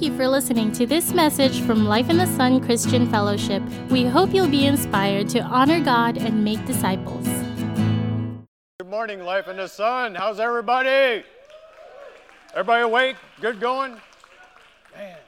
Thank 0.00 0.12
you 0.12 0.18
for 0.18 0.28
listening 0.28 0.72
to 0.72 0.86
this 0.86 1.12
message 1.12 1.60
from 1.60 1.84
Life 1.84 2.08
in 2.08 2.16
the 2.16 2.24
Sun 2.24 2.64
Christian 2.64 3.10
Fellowship. 3.10 3.62
We 3.90 4.06
hope 4.06 4.32
you'll 4.32 4.48
be 4.48 4.64
inspired 4.64 5.28
to 5.28 5.40
honor 5.40 5.78
God 5.78 6.16
and 6.16 6.42
make 6.42 6.64
disciples. 6.64 7.26
Good 8.78 8.88
morning, 8.88 9.22
Life 9.22 9.46
in 9.48 9.58
the 9.58 9.68
Sun. 9.68 10.14
How's 10.14 10.40
everybody? 10.40 11.22
Everybody 12.54 12.82
awake? 12.82 13.16
Good 13.42 13.60
going? 13.60 14.00
Man, 14.96 15.18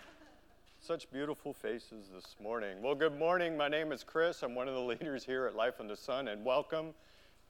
such 0.80 1.10
beautiful 1.10 1.52
faces 1.52 2.06
this 2.08 2.34
morning. 2.42 2.80
Well, 2.80 2.94
good 2.94 3.18
morning. 3.18 3.58
My 3.58 3.68
name 3.68 3.92
is 3.92 4.02
Chris. 4.02 4.42
I'm 4.42 4.54
one 4.54 4.68
of 4.68 4.74
the 4.74 4.80
leaders 4.80 5.22
here 5.22 5.44
at 5.44 5.54
Life 5.54 5.80
in 5.80 5.86
the 5.86 5.96
Sun, 5.96 6.28
and 6.28 6.46
welcome 6.46 6.94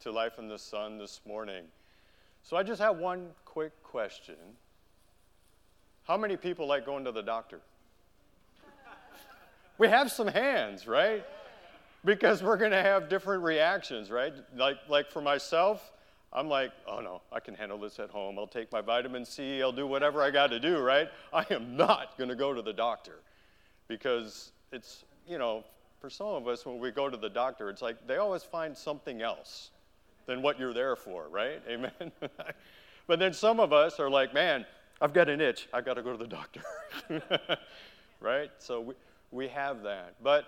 to 0.00 0.10
Life 0.10 0.40
in 0.40 0.48
the 0.48 0.58
Sun 0.58 0.98
this 0.98 1.20
morning. 1.24 1.66
So, 2.42 2.56
I 2.56 2.64
just 2.64 2.82
have 2.82 2.96
one 2.96 3.28
quick 3.44 3.80
question. 3.84 4.34
How 6.04 6.16
many 6.16 6.36
people 6.36 6.66
like 6.66 6.84
going 6.84 7.04
to 7.04 7.12
the 7.12 7.22
doctor? 7.22 7.60
we 9.78 9.88
have 9.88 10.10
some 10.10 10.26
hands, 10.26 10.86
right? 10.86 11.24
Because 12.04 12.42
we're 12.42 12.56
going 12.56 12.72
to 12.72 12.82
have 12.82 13.08
different 13.08 13.42
reactions, 13.42 14.10
right? 14.10 14.32
Like, 14.56 14.76
like 14.88 15.10
for 15.10 15.20
myself, 15.20 15.92
I'm 16.32 16.48
like, 16.48 16.72
oh 16.86 17.00
no, 17.00 17.20
I 17.30 17.40
can 17.40 17.54
handle 17.54 17.78
this 17.78 17.98
at 17.98 18.10
home. 18.10 18.38
I'll 18.38 18.46
take 18.46 18.72
my 18.72 18.80
vitamin 18.80 19.24
C, 19.24 19.62
I'll 19.62 19.70
do 19.70 19.86
whatever 19.86 20.22
I 20.22 20.30
got 20.30 20.48
to 20.48 20.58
do, 20.58 20.78
right? 20.78 21.08
I 21.32 21.44
am 21.50 21.76
not 21.76 22.16
going 22.16 22.30
to 22.30 22.36
go 22.36 22.52
to 22.52 22.62
the 22.62 22.72
doctor 22.72 23.20
because 23.86 24.52
it's, 24.72 25.04
you 25.28 25.38
know, 25.38 25.64
for 26.00 26.10
some 26.10 26.28
of 26.28 26.48
us, 26.48 26.66
when 26.66 26.80
we 26.80 26.90
go 26.90 27.08
to 27.08 27.16
the 27.16 27.28
doctor, 27.28 27.70
it's 27.70 27.82
like 27.82 28.06
they 28.06 28.16
always 28.16 28.42
find 28.42 28.76
something 28.76 29.22
else 29.22 29.70
than 30.26 30.42
what 30.42 30.58
you're 30.58 30.74
there 30.74 30.96
for, 30.96 31.28
right? 31.28 31.62
Amen. 31.68 31.92
but 33.06 33.18
then 33.18 33.32
some 33.32 33.60
of 33.60 33.72
us 33.72 34.00
are 34.00 34.10
like, 34.10 34.34
man, 34.34 34.64
I've 35.02 35.12
got 35.12 35.28
an 35.28 35.40
itch. 35.40 35.68
I've 35.72 35.84
got 35.84 35.94
to 35.94 36.02
go 36.02 36.12
to 36.12 36.16
the 36.16 36.28
doctor. 36.28 36.62
right? 38.20 38.52
So 38.58 38.80
we, 38.80 38.94
we 39.32 39.48
have 39.48 39.82
that. 39.82 40.14
But 40.22 40.44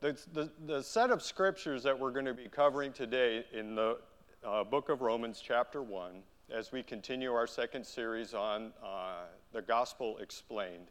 the, 0.00 0.18
the, 0.32 0.50
the, 0.66 0.82
set 0.82 1.10
of 1.10 1.22
scriptures 1.22 1.84
that 1.84 1.96
we're 1.96 2.10
going 2.10 2.24
to 2.24 2.34
be 2.34 2.48
covering 2.48 2.92
today 2.92 3.44
in 3.52 3.76
the 3.76 3.98
uh, 4.44 4.64
book 4.64 4.88
of 4.88 5.02
Romans, 5.02 5.40
chapter 5.40 5.82
1, 5.84 6.14
as 6.52 6.72
we 6.72 6.82
continue 6.82 7.32
our 7.32 7.46
second 7.46 7.86
series 7.86 8.34
on 8.34 8.72
uh, 8.82 9.26
the 9.52 9.62
gospel 9.62 10.18
explained, 10.18 10.88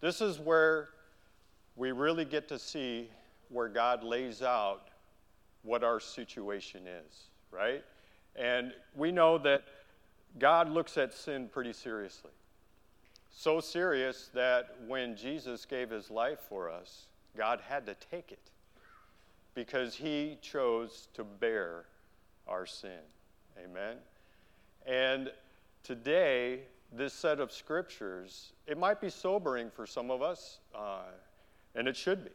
this 0.00 0.20
is 0.20 0.38
where 0.38 0.90
we 1.74 1.90
really 1.90 2.24
get 2.24 2.46
to 2.46 2.60
see 2.60 3.10
where 3.48 3.68
God 3.68 4.04
lays 4.04 4.40
out 4.40 4.90
what 5.62 5.82
our 5.82 5.98
situation 5.98 6.86
is, 6.86 7.24
right? 7.50 7.82
And 8.36 8.72
we 8.94 9.10
know 9.10 9.36
that 9.38 9.64
God 10.38 10.68
looks 10.68 10.98
at 10.98 11.14
sin 11.14 11.48
pretty 11.48 11.72
seriously. 11.72 12.30
So 13.30 13.60
serious 13.60 14.30
that 14.34 14.76
when 14.86 15.16
Jesus 15.16 15.64
gave 15.64 15.90
his 15.90 16.10
life 16.10 16.38
for 16.48 16.70
us, 16.70 17.06
God 17.36 17.60
had 17.68 17.86
to 17.86 17.94
take 18.10 18.32
it 18.32 18.50
because 19.54 19.94
he 19.94 20.38
chose 20.40 21.08
to 21.14 21.24
bear 21.24 21.84
our 22.46 22.66
sin. 22.66 23.00
Amen? 23.62 23.96
And 24.86 25.30
today, 25.82 26.60
this 26.92 27.12
set 27.12 27.40
of 27.40 27.52
scriptures, 27.52 28.52
it 28.66 28.78
might 28.78 29.00
be 29.00 29.10
sobering 29.10 29.70
for 29.70 29.86
some 29.86 30.10
of 30.10 30.22
us, 30.22 30.58
uh, 30.74 31.02
and 31.74 31.88
it 31.88 31.96
should 31.96 32.24
be. 32.24 32.30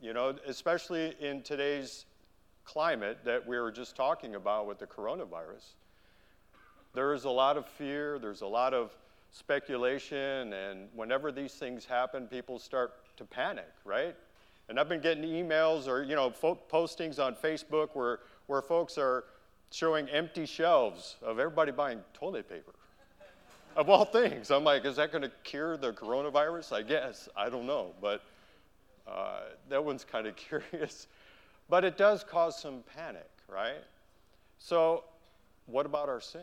You 0.00 0.12
know, 0.12 0.34
especially 0.46 1.14
in 1.20 1.42
today's 1.42 2.06
climate 2.64 3.18
that 3.24 3.46
we 3.46 3.58
were 3.58 3.70
just 3.70 3.96
talking 3.96 4.34
about 4.34 4.66
with 4.66 4.78
the 4.78 4.86
coronavirus 4.86 5.74
there 6.94 7.12
is 7.12 7.24
a 7.24 7.30
lot 7.30 7.56
of 7.56 7.66
fear, 7.66 8.18
there's 8.18 8.40
a 8.42 8.46
lot 8.46 8.72
of 8.72 8.96
speculation, 9.32 10.52
and 10.52 10.88
whenever 10.94 11.32
these 11.32 11.54
things 11.54 11.84
happen, 11.84 12.26
people 12.28 12.58
start 12.58 12.94
to 13.16 13.24
panic, 13.24 13.70
right? 13.84 14.14
And 14.68 14.78
I've 14.78 14.88
been 14.88 15.00
getting 15.00 15.24
emails 15.24 15.88
or 15.88 16.04
you 16.04 16.14
know 16.14 16.30
fo- 16.30 16.58
postings 16.70 17.18
on 17.18 17.34
Facebook 17.34 17.90
where 17.94 18.20
where 18.46 18.62
folks 18.62 18.96
are 18.96 19.24
showing 19.70 20.08
empty 20.08 20.46
shelves 20.46 21.16
of 21.20 21.38
everybody 21.38 21.72
buying 21.72 22.00
toilet 22.14 22.48
paper. 22.48 22.72
of 23.76 23.90
all 23.90 24.04
things, 24.04 24.50
I'm 24.50 24.62
like, 24.62 24.84
is 24.84 24.96
that 24.96 25.10
going 25.10 25.22
to 25.22 25.32
cure 25.42 25.76
the 25.76 25.92
coronavirus? 25.92 26.72
I 26.72 26.82
guess 26.82 27.28
I 27.36 27.50
don't 27.50 27.66
know, 27.66 27.92
but 28.00 28.22
uh, 29.06 29.40
that 29.68 29.84
one's 29.84 30.04
kind 30.04 30.26
of 30.26 30.36
curious. 30.36 31.08
But 31.68 31.84
it 31.84 31.96
does 31.96 32.22
cause 32.24 32.60
some 32.60 32.84
panic, 32.94 33.28
right? 33.48 33.82
So, 34.58 35.04
what 35.66 35.86
about 35.86 36.08
our 36.08 36.20
sin? 36.20 36.42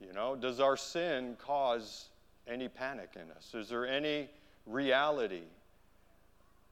You 0.00 0.12
know, 0.12 0.36
does 0.36 0.60
our 0.60 0.76
sin 0.76 1.36
cause 1.38 2.10
any 2.46 2.68
panic 2.68 3.10
in 3.16 3.30
us? 3.32 3.54
Is 3.54 3.68
there 3.68 3.86
any 3.86 4.28
reality 4.66 5.44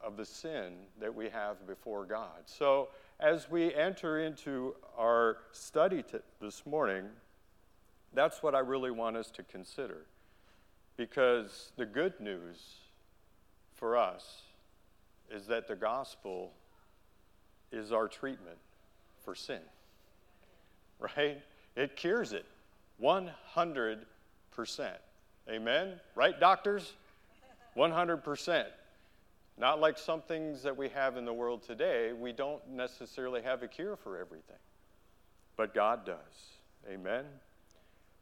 of 0.00 0.16
the 0.16 0.24
sin 0.24 0.74
that 1.00 1.14
we 1.14 1.28
have 1.30 1.66
before 1.66 2.04
God? 2.04 2.42
So, 2.46 2.88
as 3.20 3.48
we 3.48 3.72
enter 3.74 4.20
into 4.20 4.74
our 4.98 5.38
study 5.52 6.02
t- 6.02 6.18
this 6.40 6.66
morning, 6.66 7.04
that's 8.12 8.42
what 8.42 8.54
I 8.54 8.58
really 8.58 8.90
want 8.90 9.16
us 9.16 9.30
to 9.32 9.42
consider. 9.42 10.06
Because 10.96 11.72
the 11.76 11.86
good 11.86 12.20
news 12.20 12.58
for 13.74 13.96
us 13.96 14.42
is 15.30 15.46
that 15.46 15.66
the 15.66 15.76
gospel 15.76 16.52
is 17.72 17.92
our 17.92 18.06
treatment 18.06 18.58
for 19.24 19.34
sin, 19.34 19.60
right? 20.98 21.40
It 21.76 21.96
cures 21.96 22.32
it. 22.32 22.46
100%. 23.02 24.04
Amen? 25.48 26.00
Right, 26.14 26.38
doctors? 26.38 26.94
100%. 27.76 28.66
Not 29.56 29.80
like 29.80 29.98
some 29.98 30.20
things 30.22 30.62
that 30.62 30.76
we 30.76 30.88
have 30.88 31.16
in 31.16 31.24
the 31.24 31.32
world 31.32 31.62
today, 31.62 32.12
we 32.12 32.32
don't 32.32 32.66
necessarily 32.68 33.42
have 33.42 33.62
a 33.62 33.68
cure 33.68 33.96
for 33.96 34.18
everything. 34.18 34.56
But 35.56 35.74
God 35.74 36.04
does. 36.04 36.16
Amen? 36.90 37.24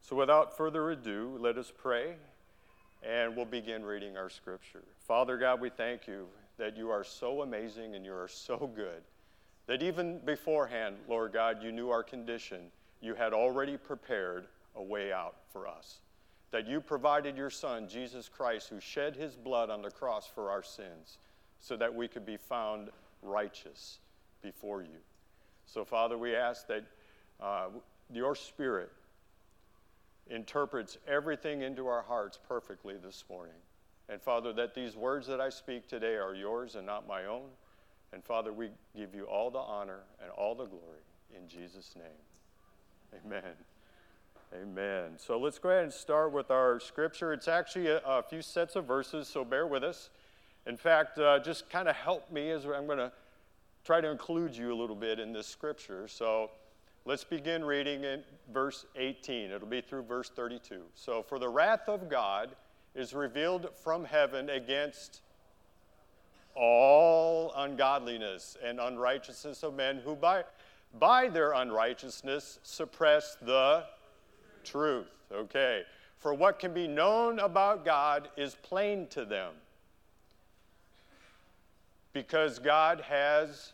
So 0.03 0.17
without 0.17 0.57
further 0.57 0.91
ado, 0.91 1.39
let 1.41 1.57
us 1.57 1.73
pray 1.77 2.15
and 3.03 3.35
we'll 3.35 3.45
begin 3.45 3.85
reading 3.85 4.17
our 4.17 4.29
scripture. 4.29 4.83
Father 5.07 5.37
God, 5.37 5.61
we 5.61 5.71
thank 5.71 6.07
you 6.07 6.27
that 6.59 6.77
you 6.77 6.91
are 6.91 7.03
so 7.03 7.43
amazing 7.43 7.95
and 7.95 8.05
you 8.05 8.13
are 8.13 8.29
so 8.29 8.71
good. 8.75 9.03
That 9.67 9.83
even 9.83 10.19
beforehand, 10.25 10.97
Lord 11.09 11.33
God, 11.33 11.63
you 11.63 11.73
knew 11.73 11.91
our 11.91 12.03
condition. 12.03 12.61
You 13.01 13.15
had 13.15 13.33
already 13.33 13.77
prepared 13.77 14.47
a 14.77 14.83
way 14.83 15.13
out 15.13 15.37
for 15.53 15.67
us. 15.67 16.01
That 16.51 16.67
you 16.67 16.81
provided 16.81 17.37
your 17.37 17.51
Son, 17.51 17.89
Jesus 17.89 18.29
Christ, 18.29 18.69
who 18.69 18.81
shed 18.81 19.17
his 19.17 19.35
blood 19.37 19.71
on 19.71 19.83
the 19.83 19.91
cross 19.91 20.27
for 20.27 20.51
our 20.51 20.63
sins, 20.63 21.19
so 21.61 21.77
that 21.77 21.95
we 21.95 22.09
could 22.09 22.27
be 22.27 22.37
found 22.37 22.91
righteous 23.23 23.99
before 24.43 24.83
you. 24.83 24.99
So, 25.67 25.85
Father, 25.85 26.19
we 26.19 26.35
ask 26.35 26.67
that 26.67 26.85
uh, 27.41 27.69
your 28.13 28.35
Spirit 28.35 28.91
interprets 30.29 30.99
everything 31.07 31.63
into 31.63 31.87
our 31.87 32.03
hearts 32.03 32.39
perfectly 32.47 32.97
this 33.03 33.25
morning. 33.31 33.55
And, 34.09 34.21
Father, 34.21 34.53
that 34.55 34.75
these 34.75 34.97
words 34.97 35.27
that 35.29 35.41
I 35.41 35.49
speak 35.49 35.89
today 35.89 36.17
are 36.17 36.35
yours 36.35 36.75
and 36.75 36.87
not 36.87 37.07
my 37.07 37.27
own. 37.27 37.49
And, 38.13 38.23
Father, 38.23 38.53
we 38.53 38.71
give 38.95 39.15
you 39.15 39.25
all 39.25 39.51
the 39.51 39.59
honor 39.59 40.01
and 40.21 40.31
all 40.33 40.55
the 40.55 40.67
glory 40.67 41.01
in 41.35 41.49
Jesus' 41.49 41.95
name. 41.97 43.23
Amen. 43.25 43.55
Amen. 44.61 45.13
So 45.17 45.39
let's 45.39 45.59
go 45.59 45.71
ahead 45.71 45.85
and 45.85 45.93
start 45.93 46.31
with 46.31 46.51
our 46.51 46.79
scripture. 46.79 47.33
It's 47.33 47.49
actually 47.49 47.87
a, 47.87 48.03
a 48.05 48.23
few 48.23 48.43
sets 48.43 48.77
of 48.77 48.85
verses, 48.85 49.27
so 49.27 49.47
bear 49.47 49.67
with 49.67 49.83
us. 49.83 50.11
In 50.67 50.77
fact, 50.77 51.19
uh, 51.19 51.39
just 51.39 51.71
kind 51.71 51.89
of 51.89 51.97
help 51.97 52.31
me 52.31 52.51
as 52.51 52.67
I'm 52.67 52.85
going 52.85 52.99
to 52.99 53.11
try 53.83 54.03
to 54.03 54.11
include 54.11 54.55
you 54.55 54.71
a 54.71 54.77
little 54.77 54.95
bit 54.97 55.19
in 55.19 55.33
this 55.33 55.47
scripture. 55.47 56.07
So 56.07 56.51
let's 57.07 57.25
begin 57.25 57.65
reading 57.65 58.05
in 58.05 58.25
verse 58.53 58.85
18. 58.95 59.51
It'll 59.51 59.67
be 59.67 59.81
through 59.81 60.03
verse 60.03 60.29
32. 60.29 60.83
So, 60.95 61.23
for 61.23 61.39
the 61.39 61.49
wrath 61.49 61.89
of 61.89 62.11
God 62.11 62.51
is 62.95 63.15
revealed 63.15 63.71
from 63.83 64.05
heaven 64.05 64.51
against 64.51 65.23
all 66.55 67.55
ungodliness 67.57 68.59
and 68.63 68.79
unrighteousness 68.79 69.63
of 69.63 69.75
men 69.75 70.03
who 70.05 70.15
by, 70.15 70.45
by 70.99 71.29
their 71.29 71.53
unrighteousness 71.53 72.59
suppress 72.63 73.39
the 73.41 73.85
truth. 74.65 75.09
Okay. 75.33 75.83
For 76.19 76.33
what 76.33 76.59
can 76.59 76.73
be 76.73 76.87
known 76.87 77.41
about 77.41 77.85
God 77.85 78.29
is 78.37 78.57
plain 78.63 79.07
to 79.09 79.25
them. 79.25 79.53
Because 82.13 82.59
God 82.59 83.01
has 83.01 83.73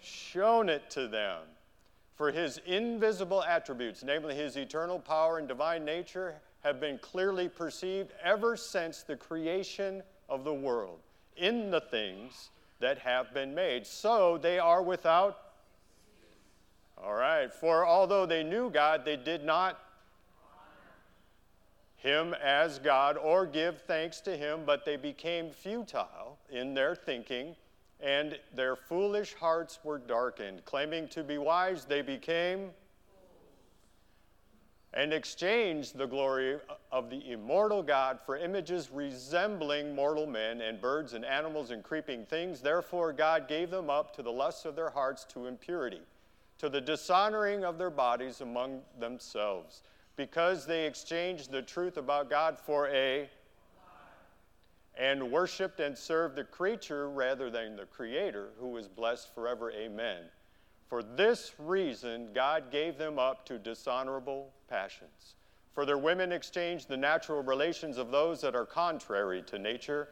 shown 0.00 0.68
it 0.68 0.88
to 0.90 1.08
them. 1.08 1.40
For 2.14 2.30
his 2.30 2.58
invisible 2.64 3.42
attributes, 3.42 4.02
namely 4.02 4.34
his 4.34 4.56
eternal 4.56 4.98
power 4.98 5.38
and 5.38 5.46
divine 5.46 5.84
nature, 5.84 6.36
have 6.62 6.80
been 6.80 6.98
clearly 6.98 7.48
perceived 7.48 8.12
ever 8.24 8.56
since 8.56 9.02
the 9.02 9.16
creation 9.16 10.02
of 10.28 10.42
the 10.42 10.54
world 10.54 10.98
in 11.36 11.70
the 11.70 11.80
things 11.80 12.50
that 12.80 12.98
have 12.98 13.34
been 13.34 13.54
made. 13.54 13.86
So 13.86 14.38
they 14.38 14.58
are 14.58 14.82
without. 14.82 15.38
All 17.02 17.14
right. 17.14 17.52
For 17.52 17.86
although 17.86 18.24
they 18.24 18.42
knew 18.42 18.70
God, 18.70 19.04
they 19.04 19.16
did 19.16 19.44
not 19.44 19.78
him 22.06 22.34
as 22.34 22.78
God 22.78 23.16
or 23.16 23.44
give 23.44 23.82
thanks 23.82 24.20
to 24.20 24.36
him, 24.36 24.60
but 24.64 24.84
they 24.84 24.96
became 24.96 25.50
futile 25.50 26.38
in 26.50 26.72
their 26.72 26.94
thinking, 26.94 27.56
and 28.00 28.38
their 28.54 28.76
foolish 28.76 29.34
hearts 29.34 29.80
were 29.82 29.98
darkened. 29.98 30.64
Claiming 30.64 31.08
to 31.08 31.24
be 31.24 31.36
wise, 31.36 31.84
they 31.84 32.02
became 32.02 32.70
and 34.94 35.12
exchanged 35.12 35.98
the 35.98 36.06
glory 36.06 36.58
of 36.90 37.10
the 37.10 37.30
immortal 37.30 37.82
God 37.82 38.18
for 38.24 38.38
images 38.38 38.88
resembling 38.90 39.94
mortal 39.94 40.26
men 40.26 40.62
and 40.62 40.80
birds 40.80 41.12
and 41.12 41.22
animals 41.24 41.70
and 41.70 41.82
creeping 41.82 42.24
things. 42.24 42.60
Therefore, 42.60 43.12
God 43.12 43.46
gave 43.46 43.70
them 43.70 43.90
up 43.90 44.14
to 44.16 44.22
the 44.22 44.32
lusts 44.32 44.64
of 44.64 44.74
their 44.74 44.88
hearts 44.88 45.24
to 45.30 45.46
impurity, 45.46 46.00
to 46.58 46.70
the 46.70 46.80
dishonoring 46.80 47.62
of 47.62 47.76
their 47.76 47.90
bodies 47.90 48.40
among 48.40 48.80
themselves 48.98 49.82
because 50.16 50.66
they 50.66 50.86
exchanged 50.86 51.50
the 51.50 51.62
truth 51.62 51.96
about 51.96 52.30
God 52.30 52.58
for 52.58 52.88
a 52.88 53.28
and 54.98 55.30
worshiped 55.30 55.78
and 55.80 55.96
served 55.96 56.36
the 56.36 56.44
creature 56.44 57.10
rather 57.10 57.50
than 57.50 57.76
the 57.76 57.84
creator 57.84 58.48
who 58.58 58.76
is 58.78 58.88
blessed 58.88 59.34
forever. 59.34 59.70
Amen. 59.72 60.22
For 60.88 61.02
this 61.02 61.52
reason 61.58 62.28
god 62.34 62.70
gave 62.70 62.96
them 62.96 63.18
up 63.18 63.44
to 63.46 63.58
dishonorable 63.58 64.52
passions. 64.68 65.34
For 65.74 65.84
their 65.84 65.98
women 65.98 66.32
exchanged 66.32 66.88
the 66.88 66.96
natural 66.96 67.42
relations 67.42 67.98
of 67.98 68.10
those 68.10 68.40
that 68.40 68.54
are 68.54 68.64
contrary 68.64 69.42
to 69.48 69.58
nature 69.58 70.08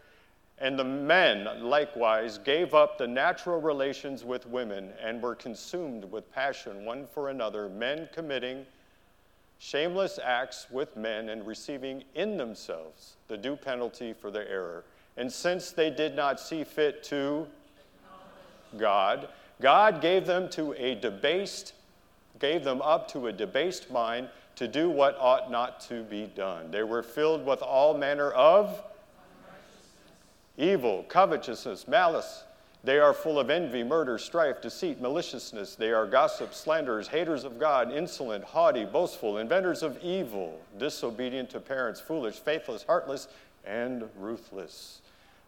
and 0.58 0.78
the 0.78 0.84
men 0.84 1.64
likewise 1.64 2.38
gave 2.38 2.74
up 2.74 2.96
the 2.96 3.06
natural 3.06 3.60
relations 3.60 4.24
with 4.24 4.46
women 4.46 4.92
and 5.02 5.20
were 5.20 5.34
consumed 5.34 6.04
with 6.04 6.30
passion 6.30 6.84
one 6.84 7.06
for 7.06 7.30
another 7.30 7.68
men 7.68 8.08
committing 8.12 8.64
shameless 9.64 10.18
acts 10.22 10.66
with 10.70 10.94
men 10.94 11.30
and 11.30 11.46
receiving 11.46 12.04
in 12.14 12.36
themselves 12.36 13.16
the 13.28 13.36
due 13.36 13.56
penalty 13.56 14.12
for 14.12 14.30
their 14.30 14.46
error. 14.46 14.84
And 15.16 15.32
since 15.32 15.70
they 15.70 15.88
did 15.88 16.14
not 16.14 16.38
see 16.38 16.64
fit 16.64 17.02
to 17.04 17.46
God, 18.76 19.28
God 19.62 20.02
gave 20.02 20.26
them 20.26 20.50
to 20.50 20.74
a 20.74 20.94
debased, 20.94 21.72
gave 22.38 22.62
them 22.62 22.82
up 22.82 23.08
to 23.12 23.28
a 23.28 23.32
debased 23.32 23.90
mind 23.90 24.28
to 24.56 24.68
do 24.68 24.90
what 24.90 25.16
ought 25.18 25.50
not 25.50 25.80
to 25.88 26.02
be 26.02 26.26
done. 26.26 26.70
They 26.70 26.82
were 26.82 27.02
filled 27.02 27.46
with 27.46 27.62
all 27.62 27.96
manner 27.96 28.32
of 28.32 28.82
evil, 30.58 31.04
covetousness, 31.04 31.88
malice 31.88 32.44
they 32.84 32.98
are 32.98 33.14
full 33.14 33.38
of 33.38 33.48
envy, 33.48 33.82
murder, 33.82 34.18
strife, 34.18 34.60
deceit, 34.60 35.00
maliciousness. 35.00 35.74
They 35.74 35.92
are 35.92 36.06
gossips, 36.06 36.58
slanderers, 36.58 37.08
haters 37.08 37.44
of 37.44 37.58
God, 37.58 37.90
insolent, 37.90 38.44
haughty, 38.44 38.84
boastful, 38.84 39.38
inventors 39.38 39.82
of 39.82 39.98
evil, 40.02 40.60
disobedient 40.78 41.48
to 41.50 41.60
parents, 41.60 41.98
foolish, 41.98 42.34
faithless, 42.34 42.82
heartless, 42.82 43.28
and 43.64 44.04
ruthless. 44.18 45.00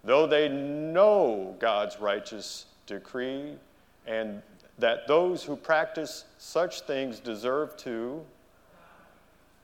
Though 0.02 0.26
they 0.26 0.48
know 0.48 1.54
God's 1.58 2.00
righteous 2.00 2.64
decree 2.86 3.56
and 4.06 4.40
that 4.78 5.06
those 5.06 5.42
who 5.42 5.56
practice 5.56 6.24
such 6.38 6.82
things 6.82 7.18
deserve 7.18 7.76
to, 7.78 8.24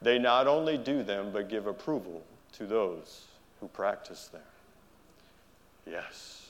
they 0.02 0.18
not 0.18 0.46
only 0.46 0.76
do 0.76 1.02
them, 1.02 1.30
but 1.32 1.48
give 1.48 1.66
approval 1.66 2.22
to 2.54 2.66
those 2.66 3.24
who 3.60 3.68
practice 3.68 4.26
them. 4.26 4.42
Yes. 5.86 6.41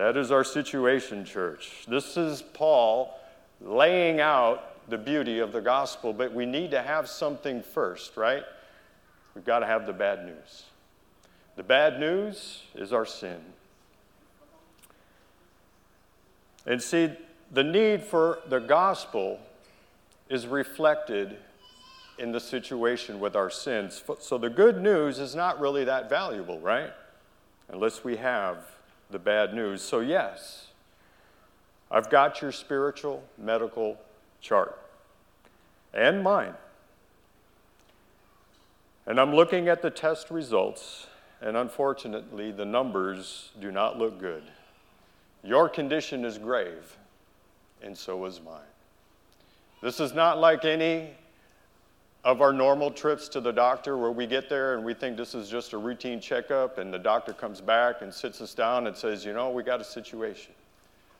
That 0.00 0.16
is 0.16 0.30
our 0.30 0.44
situation, 0.44 1.26
church. 1.26 1.84
This 1.86 2.16
is 2.16 2.40
Paul 2.40 3.20
laying 3.60 4.18
out 4.18 4.88
the 4.88 4.96
beauty 4.96 5.40
of 5.40 5.52
the 5.52 5.60
gospel, 5.60 6.14
but 6.14 6.32
we 6.32 6.46
need 6.46 6.70
to 6.70 6.80
have 6.80 7.06
something 7.06 7.62
first, 7.62 8.16
right? 8.16 8.42
We've 9.34 9.44
got 9.44 9.58
to 9.58 9.66
have 9.66 9.86
the 9.86 9.92
bad 9.92 10.24
news. 10.24 10.62
The 11.56 11.64
bad 11.64 12.00
news 12.00 12.62
is 12.74 12.94
our 12.94 13.04
sin. 13.04 13.40
And 16.64 16.80
see, 16.80 17.10
the 17.52 17.62
need 17.62 18.02
for 18.02 18.38
the 18.48 18.58
gospel 18.58 19.38
is 20.30 20.46
reflected 20.46 21.36
in 22.18 22.32
the 22.32 22.40
situation 22.40 23.20
with 23.20 23.36
our 23.36 23.50
sins. 23.50 24.02
So 24.20 24.38
the 24.38 24.48
good 24.48 24.80
news 24.80 25.18
is 25.18 25.34
not 25.34 25.60
really 25.60 25.84
that 25.84 26.08
valuable, 26.08 26.58
right? 26.58 26.90
Unless 27.68 28.02
we 28.02 28.16
have 28.16 28.64
the 29.10 29.18
bad 29.18 29.54
news. 29.54 29.82
So, 29.82 30.00
yes, 30.00 30.68
I've 31.90 32.10
got 32.10 32.40
your 32.40 32.52
spiritual 32.52 33.22
medical 33.36 33.98
chart 34.40 34.78
and 35.92 36.22
mine. 36.22 36.54
And 39.06 39.20
I'm 39.20 39.34
looking 39.34 39.68
at 39.68 39.82
the 39.82 39.90
test 39.90 40.30
results, 40.30 41.08
and 41.40 41.56
unfortunately, 41.56 42.52
the 42.52 42.64
numbers 42.64 43.50
do 43.60 43.72
not 43.72 43.98
look 43.98 44.20
good. 44.20 44.44
Your 45.42 45.68
condition 45.68 46.24
is 46.24 46.38
grave, 46.38 46.96
and 47.82 47.96
so 47.96 48.24
is 48.26 48.40
mine. 48.40 48.60
This 49.82 49.98
is 49.98 50.12
not 50.12 50.38
like 50.38 50.64
any 50.64 51.14
of 52.24 52.42
our 52.42 52.52
normal 52.52 52.90
trips 52.90 53.28
to 53.28 53.40
the 53.40 53.52
doctor 53.52 53.96
where 53.96 54.10
we 54.10 54.26
get 54.26 54.48
there 54.48 54.74
and 54.74 54.84
we 54.84 54.92
think 54.92 55.16
this 55.16 55.34
is 55.34 55.48
just 55.48 55.72
a 55.72 55.78
routine 55.78 56.20
checkup 56.20 56.78
and 56.78 56.92
the 56.92 56.98
doctor 56.98 57.32
comes 57.32 57.60
back 57.60 58.02
and 58.02 58.12
sits 58.12 58.40
us 58.40 58.52
down 58.54 58.86
and 58.86 58.96
says, 58.96 59.24
you 59.24 59.32
know, 59.32 59.50
we 59.50 59.62
got 59.62 59.80
a 59.80 59.84
situation. 59.84 60.52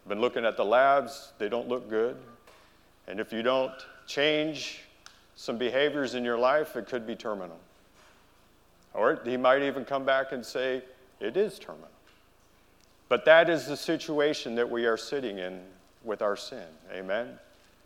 I've 0.05 0.08
been 0.11 0.20
looking 0.20 0.44
at 0.44 0.56
the 0.56 0.64
labs, 0.64 1.32
they 1.38 1.49
don't 1.49 1.69
look 1.69 1.88
good. 1.88 2.17
And 3.08 3.19
if 3.19 3.32
you 3.32 3.43
don't 3.43 3.73
change 4.06 4.82
some 5.37 5.56
behaviors 5.56 6.14
in 6.14 6.23
your 6.23 6.38
life, 6.38 6.76
it 6.76 6.87
could 6.87 7.06
be 7.06 7.17
terminal. 7.17 7.58
Or 8.93 9.20
he 9.25 9.37
might 9.37 9.62
even 9.62 9.85
come 9.85 10.05
back 10.05 10.32
and 10.32 10.44
say, 10.44 10.82
it 11.19 11.37
is 11.37 11.58
terminal. 11.58 11.88
But 13.08 13.25
that 13.25 13.49
is 13.49 13.67
the 13.67 13.76
situation 13.76 14.55
that 14.56 14.70
we 14.70 14.85
are 14.85 14.97
sitting 14.97 15.38
in 15.38 15.62
with 16.05 16.20
our 16.23 16.37
sin. 16.37 16.67
Amen? 16.93 17.38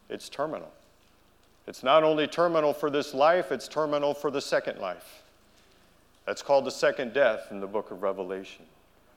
It's 0.09 0.29
terminal. 0.29 0.71
It's 1.67 1.83
not 1.83 2.05
only 2.05 2.27
terminal 2.27 2.73
for 2.73 2.91
this 2.91 3.15
life, 3.15 3.51
it's 3.51 3.69
terminal 3.69 4.15
for 4.15 4.31
the 4.31 4.41
second 4.41 4.79
life. 4.79 5.23
That's 6.27 6.43
called 6.43 6.65
the 6.65 6.71
second 6.71 7.13
death 7.13 7.49
in 7.51 7.61
the 7.61 7.67
book 7.67 7.91
of 7.91 8.03
Revelation. 8.03 8.65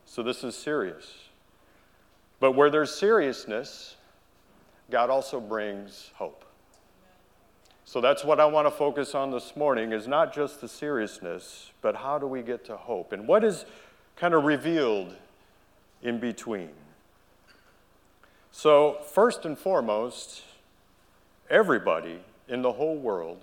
So 0.06 0.24
this 0.24 0.44
is 0.44 0.56
serious. 0.56 1.14
But 2.40 2.54
where 2.54 2.70
there's 2.70 2.94
seriousness, 2.94 3.96
God 4.90 5.10
also 5.10 5.40
brings 5.40 6.12
hope. 6.16 6.46
So 7.86 8.02
that's 8.02 8.24
what 8.24 8.40
I 8.40 8.46
want 8.46 8.68
to 8.68 8.72
focus 8.72 9.16
on 9.16 9.32
this 9.32 9.56
morning 9.56 9.94
is 9.94 10.08
not 10.08 10.34
just 10.34 10.60
the 10.60 10.68
seriousness, 10.68 11.72
but 11.82 11.96
how 11.96 12.20
do 12.20 12.28
we 12.28 12.42
get 12.42 12.66
to 12.66 12.76
hope? 12.76 13.14
And 13.14 13.28
what 13.28 13.44
is 13.44 13.66
kind 14.18 14.34
of 14.34 14.44
revealed 14.44 15.16
in 16.02 16.20
between? 16.20 16.70
So, 18.52 18.98
first 19.14 19.46
and 19.46 19.58
foremost, 19.58 20.42
everybody 21.50 22.20
in 22.48 22.62
the 22.62 22.72
whole 22.72 22.96
world 22.96 23.40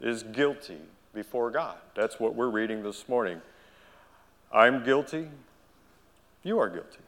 is 0.00 0.22
guilty 0.22 0.78
before 1.14 1.50
God. 1.50 1.76
That's 1.94 2.18
what 2.18 2.34
we're 2.34 2.50
reading 2.50 2.82
this 2.82 3.08
morning. 3.08 3.40
I'm 4.52 4.84
guilty. 4.84 5.28
You 6.42 6.58
are 6.58 6.68
guilty. 6.68 6.98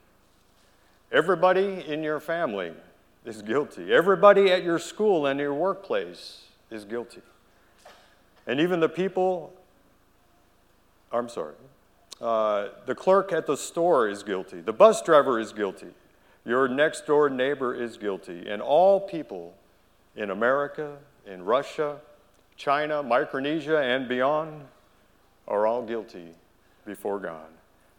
Everybody 1.10 1.84
in 1.86 2.02
your 2.02 2.20
family 2.20 2.72
is 3.24 3.42
guilty. 3.42 3.92
Everybody 3.92 4.50
at 4.50 4.62
your 4.62 4.78
school 4.78 5.26
and 5.26 5.38
your 5.38 5.54
workplace 5.54 6.42
is 6.70 6.84
guilty. 6.84 7.22
And 8.46 8.60
even 8.60 8.80
the 8.80 8.88
people, 8.88 9.52
I'm 11.12 11.28
sorry, 11.28 11.54
uh, 12.20 12.68
the 12.86 12.94
clerk 12.94 13.32
at 13.32 13.46
the 13.46 13.56
store 13.56 14.08
is 14.08 14.22
guilty. 14.22 14.60
The 14.60 14.72
bus 14.72 15.02
driver 15.02 15.38
is 15.38 15.52
guilty. 15.52 15.88
Your 16.44 16.68
next 16.68 17.06
door 17.06 17.28
neighbor 17.28 17.74
is 17.74 17.96
guilty. 17.96 18.48
And 18.48 18.60
all 18.60 19.00
people 19.00 19.54
in 20.16 20.30
America, 20.30 20.96
in 21.26 21.44
Russia, 21.44 22.00
China, 22.56 23.02
Micronesia, 23.02 23.78
and 23.78 24.08
beyond 24.08 24.62
are 25.48 25.66
all 25.66 25.82
guilty 25.82 26.28
before 26.84 27.18
God. 27.18 27.48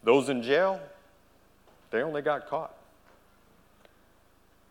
Those 0.03 0.29
in 0.29 0.41
jail, 0.41 0.79
they 1.91 2.01
only 2.01 2.21
got 2.21 2.47
caught. 2.47 2.75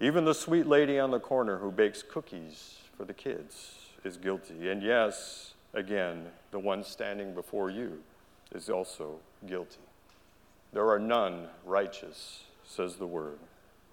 Even 0.00 0.24
the 0.24 0.34
sweet 0.34 0.66
lady 0.66 0.98
on 0.98 1.10
the 1.10 1.20
corner 1.20 1.58
who 1.58 1.70
bakes 1.70 2.02
cookies 2.02 2.78
for 2.96 3.04
the 3.04 3.14
kids 3.14 3.74
is 4.04 4.16
guilty. 4.16 4.68
And 4.68 4.82
yes, 4.82 5.54
again, 5.74 6.26
the 6.50 6.58
one 6.58 6.82
standing 6.82 7.34
before 7.34 7.70
you 7.70 8.02
is 8.52 8.68
also 8.68 9.16
guilty. 9.46 9.78
There 10.72 10.88
are 10.88 10.98
none 10.98 11.48
righteous, 11.64 12.44
says 12.66 12.96
the 12.96 13.06
word, 13.06 13.38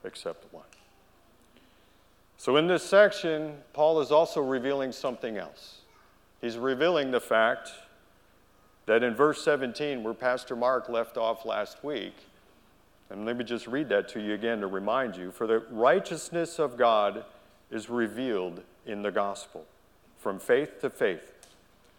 except 0.03 0.51
one. 0.53 0.63
So, 2.39 2.55
in 2.55 2.67
this 2.67 2.84
section, 2.84 3.58
Paul 3.74 4.00
is 4.00 4.13
also 4.13 4.41
revealing 4.41 4.93
something 4.93 5.36
else. 5.36 5.81
He's 6.39 6.55
revealing 6.58 7.12
the 7.12 7.19
fact 7.19 7.69
that 8.86 9.03
in 9.03 9.13
verse 9.13 9.43
17, 9.43 10.03
where 10.03 10.13
Pastor 10.13 10.55
Mark 10.55 10.88
left 10.88 11.17
off 11.17 11.43
last 11.43 11.84
week, 11.84 12.15
and 13.10 13.25
let 13.25 13.36
me 13.36 13.43
just 13.43 13.67
read 13.67 13.89
that 13.89 14.08
to 14.10 14.22
you 14.22 14.34
again 14.36 14.62
to 14.62 14.67
remind 14.67 15.17
you 15.17 15.31
for 15.31 15.48
the 15.48 15.60
righteousness 15.69 16.60
of 16.60 16.77
God 16.77 17.25
is 17.69 17.89
revealed 17.89 18.62
in 18.86 19.01
the 19.01 19.12
gospel, 19.12 19.65
from 20.17 20.39
faith 20.39 20.79
to 20.79 20.89
faith. 20.89 21.34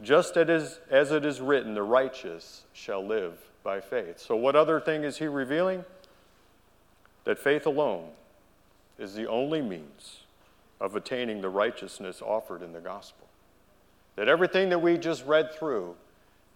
just 0.01 0.39
as, 0.39 0.81
as 0.89 1.13
it 1.13 1.27
is 1.27 1.43
written, 1.43 1.75
the 1.75 1.83
righteous 1.83 2.63
shall 2.73 3.07
live 3.07 3.35
by 3.63 3.79
faith. 3.79 4.19
So, 4.19 4.37
what 4.37 4.57
other 4.57 4.81
thing 4.81 5.05
is 5.05 5.19
he 5.19 5.27
revealing? 5.27 5.85
That 7.25 7.39
faith 7.39 7.67
alone 7.67 8.09
is 8.99 9.13
the 9.13 9.27
only 9.27 9.61
means 9.61 10.20
of 10.81 10.97
attaining 10.97 11.41
the 11.41 11.49
righteousness 11.49 12.23
offered 12.23 12.63
in 12.63 12.73
the 12.73 12.81
gospel. 12.81 13.27
That 14.17 14.29
everything 14.29 14.71
that 14.71 14.81
we 14.81 14.97
just 14.97 15.25
read 15.27 15.53
through 15.53 15.95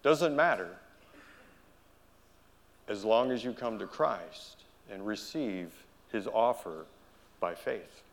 doesn't 0.03 0.35
matter 0.35 0.77
as 2.87 3.03
long 3.03 3.31
as 3.31 3.43
you 3.43 3.53
come 3.53 3.79
to 3.79 3.87
Christ 3.87 4.57
and 4.91 5.05
receive 5.05 5.71
his 6.11 6.27
offer 6.27 6.85
by 7.39 7.55
faith. 7.55 8.03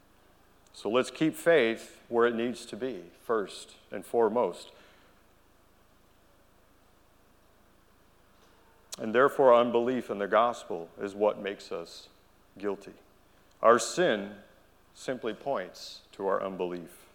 So 0.74 0.88
let's 0.88 1.10
keep 1.10 1.36
faith 1.36 1.98
where 2.08 2.26
it 2.26 2.34
needs 2.34 2.64
to 2.66 2.76
be, 2.76 3.00
first 3.24 3.74
and 3.90 4.04
foremost. 4.04 4.70
And 8.98 9.14
therefore, 9.14 9.54
unbelief 9.54 10.10
in 10.10 10.18
the 10.18 10.26
gospel 10.26 10.88
is 11.00 11.14
what 11.14 11.40
makes 11.40 11.72
us 11.72 12.08
guilty. 12.58 12.92
Our 13.62 13.78
sin 13.78 14.30
simply 14.94 15.34
points 15.34 16.01
to 16.12 16.26
our 16.26 16.42
unbelief. 16.42 17.06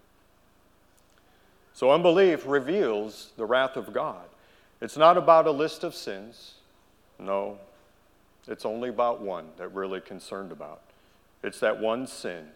So, 1.73 1.91
unbelief 1.91 2.43
reveals 2.47 3.31
the 3.37 3.45
wrath 3.45 3.77
of 3.77 3.93
God. 3.93 4.25
It's 4.81 4.97
not 4.97 5.17
about 5.17 5.47
a 5.47 5.51
list 5.51 5.83
of 5.83 5.93
sins. 5.93 6.55
No, 7.19 7.59
it's 8.47 8.65
only 8.65 8.89
about 8.89 9.21
one 9.21 9.49
that 9.57 9.71
we're 9.71 9.81
really 9.81 10.01
concerned 10.01 10.51
about. 10.51 10.81
It's 11.43 11.59
that 11.59 11.79
one 11.79 12.07
sin, 12.07 12.49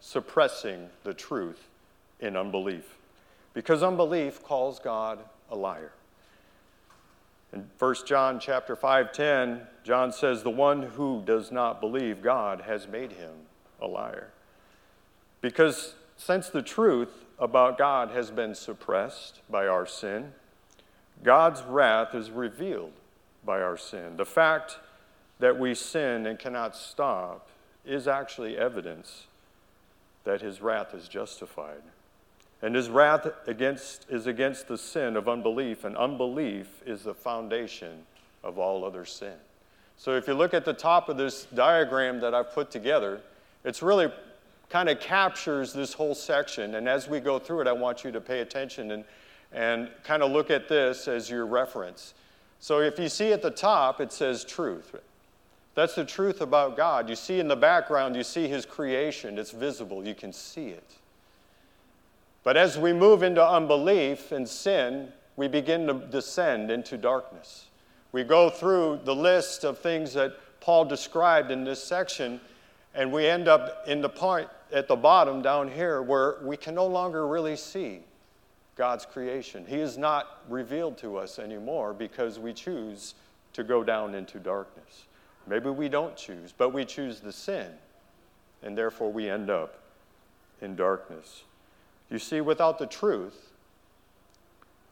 suppressing 0.00 0.90
the 1.04 1.14
truth 1.14 1.68
in 2.20 2.36
unbelief. 2.36 2.96
Because 3.54 3.82
unbelief 3.82 4.42
calls 4.42 4.78
God 4.78 5.18
a 5.50 5.56
liar. 5.56 5.92
In 7.52 7.68
1 7.78 8.06
John 8.06 8.40
chapter 8.40 8.74
5:10, 8.74 9.66
John 9.84 10.12
says, 10.12 10.42
"The 10.42 10.50
one 10.50 10.82
who 10.82 11.22
does 11.22 11.52
not 11.52 11.80
believe 11.80 12.22
God 12.22 12.62
has 12.62 12.88
made 12.88 13.12
him 13.12 13.46
a 13.80 13.86
liar." 13.86 14.31
Because 15.42 15.94
since 16.16 16.48
the 16.48 16.62
truth 16.62 17.26
about 17.38 17.76
God 17.76 18.10
has 18.12 18.30
been 18.30 18.54
suppressed 18.54 19.40
by 19.50 19.66
our 19.66 19.84
sin, 19.84 20.32
God's 21.22 21.62
wrath 21.62 22.14
is 22.14 22.30
revealed 22.30 22.92
by 23.44 23.60
our 23.60 23.76
sin. 23.76 24.16
The 24.16 24.24
fact 24.24 24.78
that 25.40 25.58
we 25.58 25.74
sin 25.74 26.26
and 26.26 26.38
cannot 26.38 26.76
stop 26.76 27.48
is 27.84 28.06
actually 28.06 28.56
evidence 28.56 29.26
that 30.24 30.40
his 30.40 30.62
wrath 30.62 30.94
is 30.94 31.08
justified. 31.08 31.82
And 32.62 32.76
his 32.76 32.88
wrath 32.88 33.26
against, 33.48 34.06
is 34.08 34.28
against 34.28 34.68
the 34.68 34.78
sin 34.78 35.16
of 35.16 35.28
unbelief, 35.28 35.82
and 35.82 35.96
unbelief 35.96 36.68
is 36.86 37.02
the 37.02 37.14
foundation 37.14 38.04
of 38.44 38.56
all 38.56 38.84
other 38.84 39.04
sin. 39.04 39.34
So 39.96 40.16
if 40.16 40.28
you 40.28 40.34
look 40.34 40.54
at 40.54 40.64
the 40.64 40.72
top 40.72 41.08
of 41.08 41.16
this 41.16 41.46
diagram 41.46 42.20
that 42.20 42.34
I've 42.34 42.52
put 42.52 42.70
together, 42.70 43.20
it's 43.64 43.82
really 43.82 44.12
kind 44.72 44.88
of 44.88 44.98
captures 45.00 45.74
this 45.74 45.92
whole 45.92 46.14
section. 46.14 46.76
And 46.76 46.88
as 46.88 47.06
we 47.06 47.20
go 47.20 47.38
through 47.38 47.60
it, 47.60 47.66
I 47.66 47.72
want 47.72 48.04
you 48.04 48.10
to 48.10 48.22
pay 48.22 48.40
attention 48.40 48.92
and, 48.92 49.04
and 49.52 49.90
kind 50.02 50.22
of 50.22 50.32
look 50.32 50.50
at 50.50 50.66
this 50.66 51.06
as 51.08 51.28
your 51.28 51.44
reference. 51.44 52.14
So 52.58 52.80
if 52.80 52.98
you 52.98 53.10
see 53.10 53.34
at 53.34 53.42
the 53.42 53.50
top, 53.50 54.00
it 54.00 54.14
says 54.14 54.46
truth. 54.46 54.96
That's 55.74 55.94
the 55.94 56.06
truth 56.06 56.40
about 56.40 56.78
God. 56.78 57.10
You 57.10 57.16
see 57.16 57.38
in 57.38 57.48
the 57.48 57.56
background, 57.56 58.16
you 58.16 58.22
see 58.22 58.48
His 58.48 58.64
creation, 58.64 59.38
it's 59.38 59.50
visible, 59.50 60.06
you 60.06 60.14
can 60.14 60.32
see 60.32 60.68
it. 60.68 60.96
But 62.42 62.56
as 62.56 62.78
we 62.78 62.94
move 62.94 63.22
into 63.22 63.46
unbelief 63.46 64.32
and 64.32 64.48
sin, 64.48 65.12
we 65.36 65.48
begin 65.48 65.86
to 65.88 65.94
descend 65.94 66.70
into 66.70 66.96
darkness. 66.96 67.66
We 68.10 68.24
go 68.24 68.48
through 68.48 69.00
the 69.04 69.14
list 69.14 69.64
of 69.64 69.78
things 69.78 70.14
that 70.14 70.32
Paul 70.60 70.86
described 70.86 71.50
in 71.50 71.62
this 71.64 71.82
section, 71.84 72.40
and 72.94 73.12
we 73.12 73.26
end 73.26 73.48
up 73.48 73.84
in 73.86 74.00
the 74.00 74.08
point 74.08 74.48
at 74.72 74.88
the 74.88 74.96
bottom 74.96 75.42
down 75.42 75.70
here 75.70 76.02
where 76.02 76.36
we 76.42 76.56
can 76.56 76.74
no 76.74 76.86
longer 76.86 77.26
really 77.26 77.56
see 77.56 78.00
God's 78.76 79.04
creation. 79.04 79.66
He 79.66 79.76
is 79.76 79.98
not 79.98 80.40
revealed 80.48 80.96
to 80.98 81.16
us 81.16 81.38
anymore 81.38 81.92
because 81.92 82.38
we 82.38 82.52
choose 82.52 83.14
to 83.52 83.62
go 83.62 83.84
down 83.84 84.14
into 84.14 84.38
darkness. 84.38 85.04
Maybe 85.46 85.70
we 85.70 85.88
don't 85.88 86.16
choose, 86.16 86.52
but 86.56 86.70
we 86.70 86.84
choose 86.84 87.20
the 87.20 87.32
sin, 87.32 87.68
and 88.62 88.78
therefore 88.78 89.12
we 89.12 89.28
end 89.28 89.50
up 89.50 89.78
in 90.60 90.76
darkness. 90.76 91.42
You 92.10 92.18
see, 92.18 92.40
without 92.40 92.78
the 92.78 92.86
truth 92.86 93.50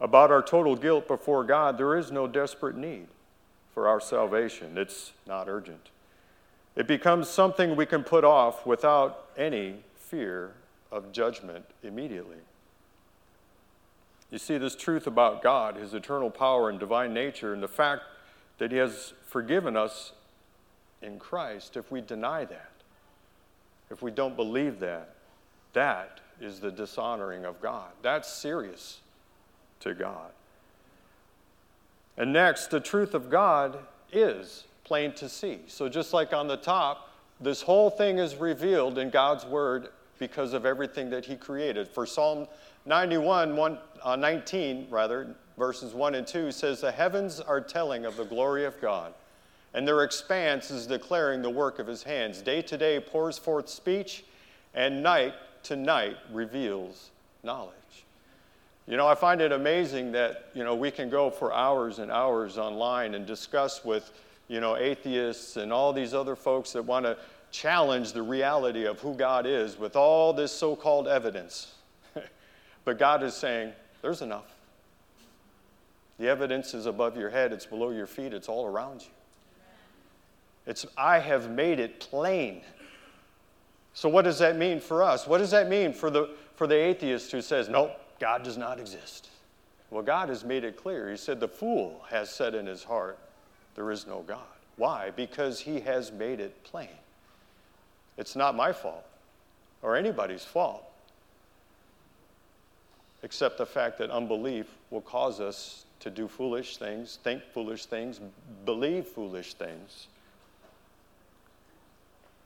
about 0.00 0.30
our 0.30 0.42
total 0.42 0.76
guilt 0.76 1.06
before 1.06 1.44
God, 1.44 1.78
there 1.78 1.96
is 1.96 2.10
no 2.10 2.26
desperate 2.26 2.76
need 2.76 3.06
for 3.74 3.86
our 3.86 4.00
salvation. 4.00 4.76
It's 4.76 5.12
not 5.26 5.48
urgent. 5.48 5.90
It 6.80 6.86
becomes 6.86 7.28
something 7.28 7.76
we 7.76 7.84
can 7.84 8.02
put 8.02 8.24
off 8.24 8.64
without 8.64 9.26
any 9.36 9.84
fear 9.96 10.54
of 10.90 11.12
judgment 11.12 11.66
immediately. 11.82 12.38
You 14.30 14.38
see, 14.38 14.56
this 14.56 14.74
truth 14.76 15.06
about 15.06 15.42
God, 15.42 15.76
His 15.76 15.92
eternal 15.92 16.30
power 16.30 16.70
and 16.70 16.80
divine 16.80 17.12
nature, 17.12 17.52
and 17.52 17.62
the 17.62 17.68
fact 17.68 18.04
that 18.56 18.72
He 18.72 18.78
has 18.78 19.12
forgiven 19.26 19.76
us 19.76 20.12
in 21.02 21.18
Christ, 21.18 21.76
if 21.76 21.92
we 21.92 22.00
deny 22.00 22.46
that, 22.46 22.70
if 23.90 24.00
we 24.00 24.10
don't 24.10 24.34
believe 24.34 24.80
that, 24.80 25.16
that 25.74 26.20
is 26.40 26.60
the 26.60 26.70
dishonoring 26.70 27.44
of 27.44 27.60
God. 27.60 27.90
That's 28.00 28.32
serious 28.32 29.00
to 29.80 29.92
God. 29.92 30.30
And 32.16 32.32
next, 32.32 32.68
the 32.70 32.80
truth 32.80 33.12
of 33.12 33.28
God 33.28 33.80
is 34.10 34.64
plain 34.90 35.12
to 35.12 35.28
see. 35.28 35.60
So, 35.68 35.88
just 35.88 36.12
like 36.12 36.32
on 36.32 36.48
the 36.48 36.56
top, 36.56 37.10
this 37.40 37.62
whole 37.62 37.90
thing 37.90 38.18
is 38.18 38.34
revealed 38.34 38.98
in 38.98 39.08
God's 39.08 39.46
Word 39.46 39.90
because 40.18 40.52
of 40.52 40.66
everything 40.66 41.10
that 41.10 41.24
He 41.24 41.36
created. 41.36 41.86
For 41.86 42.04
Psalm 42.04 42.48
91, 42.86 43.54
one, 43.54 43.78
uh, 44.02 44.16
19, 44.16 44.88
rather, 44.90 45.36
verses 45.56 45.94
1 45.94 46.16
and 46.16 46.26
2 46.26 46.50
says, 46.50 46.80
The 46.80 46.90
heavens 46.90 47.38
are 47.38 47.60
telling 47.60 48.04
of 48.04 48.16
the 48.16 48.24
glory 48.24 48.64
of 48.64 48.80
God, 48.80 49.14
and 49.74 49.86
their 49.86 50.02
expanse 50.02 50.72
is 50.72 50.88
declaring 50.88 51.40
the 51.40 51.50
work 51.50 51.78
of 51.78 51.86
His 51.86 52.02
hands. 52.02 52.42
Day 52.42 52.60
to 52.62 52.76
day 52.76 52.98
pours 52.98 53.38
forth 53.38 53.68
speech, 53.68 54.24
and 54.74 55.04
night 55.04 55.34
to 55.62 55.76
night 55.76 56.16
reveals 56.32 57.10
knowledge. 57.44 57.74
You 58.88 58.96
know, 58.96 59.06
I 59.06 59.14
find 59.14 59.40
it 59.40 59.52
amazing 59.52 60.10
that, 60.12 60.48
you 60.52 60.64
know, 60.64 60.74
we 60.74 60.90
can 60.90 61.10
go 61.10 61.30
for 61.30 61.54
hours 61.54 62.00
and 62.00 62.10
hours 62.10 62.58
online 62.58 63.14
and 63.14 63.24
discuss 63.24 63.84
with, 63.84 64.10
you 64.50 64.58
know, 64.58 64.76
atheists 64.76 65.56
and 65.56 65.72
all 65.72 65.92
these 65.92 66.12
other 66.12 66.34
folks 66.34 66.72
that 66.72 66.82
want 66.82 67.06
to 67.06 67.16
challenge 67.52 68.12
the 68.12 68.22
reality 68.22 68.84
of 68.84 68.98
who 68.98 69.14
God 69.14 69.46
is 69.46 69.78
with 69.78 69.94
all 69.94 70.32
this 70.32 70.50
so 70.50 70.74
called 70.74 71.06
evidence. 71.06 71.74
but 72.84 72.98
God 72.98 73.22
is 73.22 73.32
saying, 73.32 73.72
there's 74.02 74.22
enough. 74.22 74.52
The 76.18 76.28
evidence 76.28 76.74
is 76.74 76.86
above 76.86 77.16
your 77.16 77.30
head, 77.30 77.52
it's 77.52 77.64
below 77.64 77.90
your 77.90 78.08
feet, 78.08 78.34
it's 78.34 78.48
all 78.48 78.66
around 78.66 79.02
you. 79.02 79.10
It's, 80.66 80.84
I 80.98 81.20
have 81.20 81.48
made 81.48 81.78
it 81.78 82.00
plain. 82.00 82.62
So, 83.94 84.08
what 84.08 84.22
does 84.22 84.40
that 84.40 84.56
mean 84.56 84.80
for 84.80 85.04
us? 85.04 85.28
What 85.28 85.38
does 85.38 85.52
that 85.52 85.68
mean 85.68 85.92
for 85.92 86.10
the, 86.10 86.28
for 86.56 86.66
the 86.66 86.74
atheist 86.74 87.30
who 87.30 87.40
says, 87.40 87.68
nope, 87.68 87.92
God 88.18 88.42
does 88.42 88.58
not 88.58 88.80
exist? 88.80 89.28
Well, 89.90 90.02
God 90.02 90.28
has 90.28 90.44
made 90.44 90.64
it 90.64 90.76
clear. 90.76 91.08
He 91.08 91.16
said, 91.16 91.40
The 91.40 91.48
fool 91.48 92.04
has 92.10 92.30
said 92.30 92.54
in 92.54 92.66
his 92.66 92.84
heart, 92.84 93.18
There 93.80 93.90
is 93.90 94.06
no 94.06 94.20
God. 94.26 94.44
Why? 94.76 95.10
Because 95.16 95.58
he 95.58 95.80
has 95.80 96.12
made 96.12 96.38
it 96.38 96.62
plain. 96.64 96.98
It's 98.18 98.36
not 98.36 98.54
my 98.54 98.74
fault 98.74 99.06
or 99.80 99.96
anybody's 99.96 100.44
fault, 100.44 100.84
except 103.22 103.56
the 103.56 103.64
fact 103.64 103.96
that 103.96 104.10
unbelief 104.10 104.66
will 104.90 105.00
cause 105.00 105.40
us 105.40 105.86
to 106.00 106.10
do 106.10 106.28
foolish 106.28 106.76
things, 106.76 107.20
think 107.24 107.42
foolish 107.54 107.86
things, 107.86 108.20
believe 108.66 109.06
foolish 109.06 109.54
things 109.54 110.08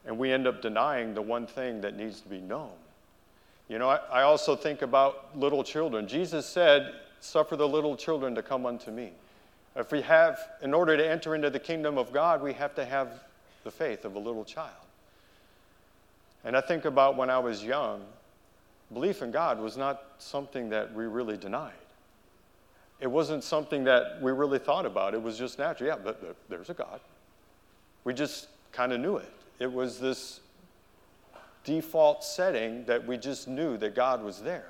and 0.07 0.17
we 0.17 0.31
end 0.31 0.47
up 0.47 0.63
denying 0.63 1.15
the 1.15 1.23
one 1.23 1.49
thing 1.49 1.81
that 1.81 1.97
needs 1.97 2.21
to 2.21 2.29
be 2.29 2.41
known. 2.41 2.71
You 3.69 3.81
know, 3.81 3.89
I, 3.89 3.97
I, 4.13 4.23
also 4.23 4.55
think 4.55 4.83
about 4.83 5.37
little 5.37 5.65
children. 5.65 6.07
Jesus 6.07 6.47
said, 6.47 6.93
Suffer 7.19 7.57
the 7.57 7.67
little 7.67 7.97
children 7.97 8.37
to 8.37 8.43
come 8.43 8.67
unto 8.67 8.93
me. 8.93 9.13
If 9.77 9.91
we 9.91 10.03
have, 10.03 10.39
in 10.63 10.73
order 10.73 10.97
to 10.97 11.07
enter 11.07 11.35
into 11.35 11.51
the 11.51 11.59
kingdom 11.59 11.99
of 11.99 12.13
God, 12.13 12.43
we 12.43 12.53
have 12.53 12.75
to 12.77 12.85
have 12.85 13.09
the 13.65 13.71
faith 13.71 14.05
of 14.05 14.15
a 14.15 14.19
little 14.19 14.45
child. 14.45 14.71
And 16.45 16.57
I 16.57 16.61
think 16.61 16.85
about 16.85 17.17
when 17.17 17.31
I 17.31 17.39
was 17.39 17.65
young, 17.65 18.03
belief 18.93 19.23
in 19.23 19.31
God 19.31 19.59
was 19.59 19.77
not 19.77 20.03
something 20.19 20.69
that 20.71 20.95
we 20.95 21.05
really 21.05 21.37
denied. 21.37 21.73
It 23.01 23.09
wasn't 23.09 23.43
something 23.43 23.85
that 23.85 24.23
we 24.23 24.31
really 24.31 24.59
thought 24.59 24.87
about. 24.87 25.15
It 25.15 25.23
was 25.23 25.37
just 25.37 25.59
natural. 25.59 25.89
Yeah, 25.89 25.97
but 26.03 26.37
there's 26.49 26.71
a 26.71 26.75
God. 26.75 27.01
We 28.05 28.15
just 28.15 28.49
kind 28.73 28.93
of 28.93 29.01
knew 29.01 29.17
it. 29.17 29.33
It 29.59 29.73
was 29.73 29.99
this 29.99 30.41
default 31.65 32.23
setting 32.23 32.85
that 32.85 33.05
we 33.07 33.17
just 33.17 33.49
knew 33.49 33.77
that 33.79 33.95
God 33.95 34.23
was 34.23 34.41
there. 34.41 34.69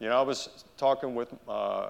You 0.00 0.08
know, 0.08 0.18
I 0.18 0.22
was 0.22 0.64
talking 0.76 1.14
with 1.14 1.32
uh, 1.48 1.88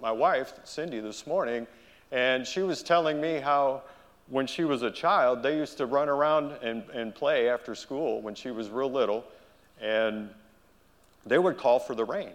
my 0.00 0.12
wife, 0.12 0.52
Cindy, 0.64 1.00
this 1.00 1.26
morning, 1.26 1.66
and 2.12 2.46
she 2.46 2.62
was 2.62 2.82
telling 2.82 3.20
me 3.20 3.38
how 3.38 3.82
when 4.28 4.46
she 4.46 4.64
was 4.64 4.82
a 4.82 4.90
child, 4.90 5.42
they 5.42 5.56
used 5.56 5.76
to 5.78 5.86
run 5.86 6.08
around 6.08 6.52
and, 6.62 6.82
and 6.90 7.14
play 7.14 7.48
after 7.48 7.74
school 7.74 8.22
when 8.22 8.34
she 8.34 8.50
was 8.50 8.68
real 8.68 8.90
little, 8.90 9.24
and 9.80 10.30
they 11.26 11.38
would 11.38 11.58
call 11.58 11.78
for 11.78 11.94
the 11.94 12.04
rain 12.04 12.30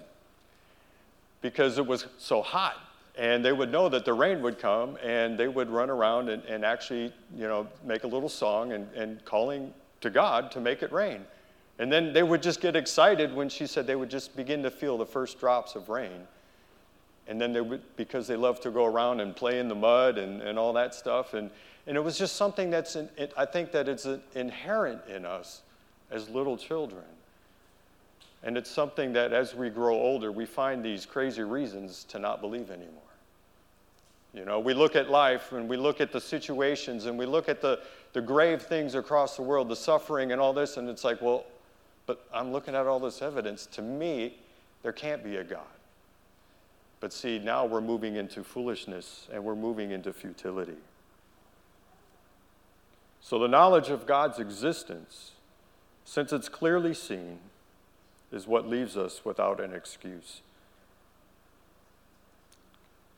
because 1.41 1.77
it 1.77 1.85
was 1.85 2.07
so 2.17 2.41
hot. 2.41 2.75
And 3.17 3.45
they 3.45 3.53
would 3.53 3.71
know 3.71 3.87
that 3.87 4.03
the 4.03 4.13
rain 4.13 4.41
would 4.41 4.59
come, 4.59 4.97
and 5.01 5.37
they 5.37 5.47
would 5.47 5.69
run 5.69 5.89
around 5.89 6.27
and, 6.27 6.43
and 6.43 6.65
actually, 6.65 7.13
you 7.33 7.47
know, 7.47 7.65
make 7.85 8.03
a 8.03 8.07
little 8.07 8.27
song 8.27 8.73
and, 8.73 8.91
and 8.93 9.23
calling 9.23 9.73
to 10.01 10.09
God 10.09 10.51
to 10.51 10.59
make 10.59 10.83
it 10.83 10.91
rain. 10.91 11.23
And 11.79 11.91
then 11.91 12.11
they 12.11 12.23
would 12.23 12.43
just 12.43 12.59
get 12.59 12.75
excited 12.75 13.33
when 13.33 13.47
she 13.47 13.67
said 13.67 13.87
they 13.87 13.95
would 13.95 14.09
just 14.09 14.35
begin 14.35 14.63
to 14.63 14.71
feel 14.71 14.97
the 14.97 15.05
first 15.05 15.39
drops 15.39 15.75
of 15.75 15.87
rain. 15.87 16.27
And 17.27 17.41
then 17.41 17.53
they 17.53 17.61
would, 17.61 17.81
because 17.97 18.27
they 18.27 18.35
love 18.35 18.59
to 18.61 18.71
go 18.71 18.85
around 18.85 19.19
and 19.19 19.35
play 19.35 19.59
in 19.59 19.67
the 19.67 19.75
mud 19.75 20.17
and, 20.17 20.41
and 20.41 20.59
all 20.59 20.73
that 20.73 20.93
stuff. 20.93 21.33
And, 21.33 21.49
and 21.87 21.97
it 21.97 22.03
was 22.03 22.17
just 22.17 22.35
something 22.35 22.69
that's, 22.69 22.95
in, 22.95 23.09
it, 23.17 23.33
I 23.35 23.45
think 23.45 23.71
that 23.71 23.89
it's 23.89 24.07
inherent 24.35 25.01
in 25.07 25.25
us 25.25 25.61
as 26.11 26.29
little 26.29 26.57
children. 26.57 27.03
And 28.43 28.57
it's 28.57 28.69
something 28.69 29.13
that 29.13 29.33
as 29.33 29.55
we 29.55 29.69
grow 29.69 29.95
older, 29.95 30.31
we 30.31 30.45
find 30.45 30.85
these 30.85 31.05
crazy 31.05 31.41
reasons 31.41 32.03
to 32.09 32.19
not 32.19 32.41
believe 32.41 32.69
anymore. 32.69 33.01
You 34.35 34.45
know, 34.45 34.59
we 34.59 34.73
look 34.73 34.95
at 34.95 35.09
life 35.09 35.51
and 35.53 35.67
we 35.67 35.77
look 35.77 36.01
at 36.01 36.11
the 36.11 36.21
situations 36.21 37.05
and 37.05 37.17
we 37.17 37.25
look 37.25 37.49
at 37.49 37.61
the, 37.61 37.79
the 38.13 38.21
grave 38.21 38.61
things 38.61 38.93
across 38.93 39.35
the 39.35 39.41
world, 39.41 39.69
the 39.69 39.75
suffering 39.75 40.31
and 40.31 40.39
all 40.39 40.53
this, 40.53 40.77
and 40.77 40.89
it's 40.89 41.03
like, 41.03 41.21
well, 41.21 41.45
but 42.05 42.23
I'm 42.33 42.51
looking 42.51 42.75
at 42.75 42.85
all 42.85 42.99
this 42.99 43.21
evidence. 43.21 43.65
To 43.67 43.81
me, 43.81 44.37
there 44.83 44.91
can't 44.91 45.23
be 45.23 45.37
a 45.37 45.43
God. 45.43 45.63
But 47.05 47.13
see, 47.13 47.37
now 47.37 47.67
we're 47.67 47.81
moving 47.81 48.15
into 48.15 48.43
foolishness 48.43 49.27
and 49.31 49.43
we're 49.43 49.55
moving 49.55 49.91
into 49.91 50.11
futility. 50.11 50.79
So 53.21 53.37
the 53.37 53.47
knowledge 53.47 53.89
of 53.89 54.07
God's 54.07 54.39
existence, 54.39 55.33
since 56.03 56.33
it's 56.33 56.49
clearly 56.49 56.95
seen, 56.95 57.37
is 58.31 58.47
what 58.47 58.67
leaves 58.67 58.97
us 58.97 59.23
without 59.23 59.61
an 59.61 59.71
excuse. 59.71 60.41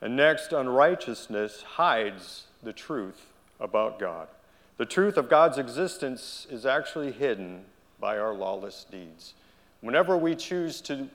And 0.02 0.18
next, 0.18 0.52
unrighteousness 0.52 1.62
hides 1.62 2.48
the 2.62 2.74
truth 2.74 3.28
about 3.58 4.00
God. 4.00 4.28
The 4.76 4.86
truth 4.86 5.16
of 5.16 5.30
God's 5.30 5.58
existence 5.58 6.46
is 6.50 6.66
actually 6.66 7.14
hidden 7.14 7.64
by 8.02 8.18
our 8.18 8.34
lawless 8.34 8.86
deeds. 8.92 9.34
Whenever 9.80 10.18
we 10.18 10.36
choose 10.36 10.82
to 10.82 11.08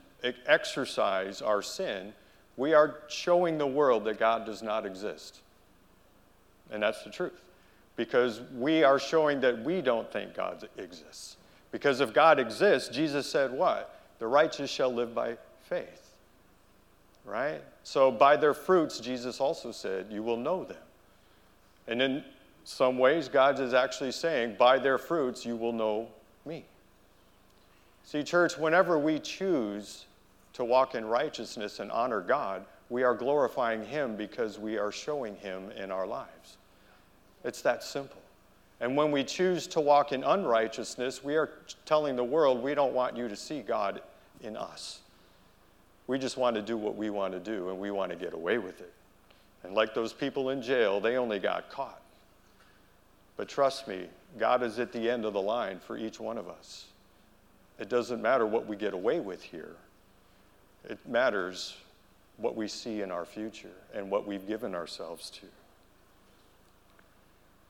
exercise 0.47 1.39
our 1.39 1.61
sin, 1.61 2.13
we 2.57 2.73
are 2.73 2.99
showing 3.07 3.57
the 3.57 3.67
world 3.67 4.05
that 4.05 4.19
God 4.19 4.45
does 4.45 4.61
not 4.61 4.85
exist. 4.85 5.39
And 6.71 6.83
that's 6.83 7.03
the 7.03 7.09
truth. 7.09 7.41
Because 7.95 8.41
we 8.55 8.83
are 8.83 8.99
showing 8.99 9.41
that 9.41 9.63
we 9.63 9.81
don't 9.81 10.11
think 10.11 10.33
God 10.35 10.67
exists. 10.77 11.37
Because 11.71 11.99
if 11.99 12.13
God 12.13 12.39
exists, 12.39 12.89
Jesus 12.89 13.29
said 13.29 13.51
what? 13.51 13.99
The 14.19 14.27
righteous 14.27 14.69
shall 14.69 14.93
live 14.93 15.13
by 15.13 15.37
faith. 15.63 16.15
Right? 17.25 17.61
So 17.83 18.11
by 18.11 18.35
their 18.35 18.53
fruits, 18.53 18.99
Jesus 18.99 19.39
also 19.39 19.71
said, 19.71 20.07
you 20.09 20.23
will 20.23 20.37
know 20.37 20.63
them. 20.63 20.77
And 21.87 22.01
in 22.01 22.23
some 22.63 22.97
ways, 22.97 23.27
God 23.27 23.59
is 23.59 23.73
actually 23.73 24.11
saying, 24.11 24.55
by 24.57 24.79
their 24.79 24.97
fruits, 24.97 25.45
you 25.45 25.55
will 25.55 25.73
know 25.73 26.07
me. 26.45 26.65
See, 28.05 28.23
church, 28.23 28.57
whenever 28.57 28.97
we 28.97 29.19
choose 29.19 30.05
to 30.53 30.63
walk 30.63 30.95
in 30.95 31.05
righteousness 31.05 31.79
and 31.79 31.91
honor 31.91 32.21
God, 32.21 32.65
we 32.89 33.03
are 33.03 33.15
glorifying 33.15 33.83
Him 33.83 34.15
because 34.15 34.59
we 34.59 34.77
are 34.77 34.91
showing 34.91 35.35
Him 35.37 35.71
in 35.71 35.91
our 35.91 36.05
lives. 36.05 36.57
It's 37.43 37.61
that 37.63 37.83
simple. 37.83 38.21
And 38.79 38.97
when 38.97 39.11
we 39.11 39.23
choose 39.23 39.67
to 39.67 39.81
walk 39.81 40.11
in 40.11 40.23
unrighteousness, 40.23 41.23
we 41.23 41.35
are 41.35 41.49
telling 41.85 42.15
the 42.15 42.23
world 42.23 42.61
we 42.61 42.75
don't 42.75 42.93
want 42.93 43.15
you 43.15 43.27
to 43.27 43.35
see 43.35 43.61
God 43.61 44.01
in 44.41 44.57
us. 44.57 44.99
We 46.07 46.19
just 46.19 46.37
want 46.37 46.55
to 46.55 46.61
do 46.61 46.75
what 46.75 46.95
we 46.95 47.09
want 47.09 47.33
to 47.33 47.39
do 47.39 47.69
and 47.69 47.79
we 47.79 47.91
want 47.91 48.11
to 48.11 48.17
get 48.17 48.33
away 48.33 48.57
with 48.57 48.81
it. 48.81 48.93
And 49.63 49.73
like 49.73 49.93
those 49.93 50.11
people 50.11 50.49
in 50.49 50.61
jail, 50.61 50.99
they 50.99 51.15
only 51.15 51.39
got 51.39 51.69
caught. 51.69 52.01
But 53.37 53.47
trust 53.47 53.87
me, 53.87 54.07
God 54.37 54.61
is 54.61 54.79
at 54.79 54.91
the 54.91 55.09
end 55.09 55.25
of 55.25 55.33
the 55.33 55.41
line 55.41 55.79
for 55.79 55.97
each 55.97 56.19
one 56.19 56.37
of 56.37 56.49
us. 56.49 56.85
It 57.79 57.89
doesn't 57.89 58.21
matter 58.21 58.45
what 58.45 58.67
we 58.67 58.75
get 58.75 58.93
away 58.93 59.19
with 59.19 59.41
here, 59.41 59.75
it 60.89 60.99
matters 61.07 61.77
what 62.37 62.55
we 62.55 62.67
see 62.67 63.01
in 63.01 63.11
our 63.11 63.25
future 63.25 63.75
and 63.93 64.09
what 64.09 64.27
we've 64.27 64.47
given 64.47 64.75
ourselves 64.75 65.29
to. 65.29 65.45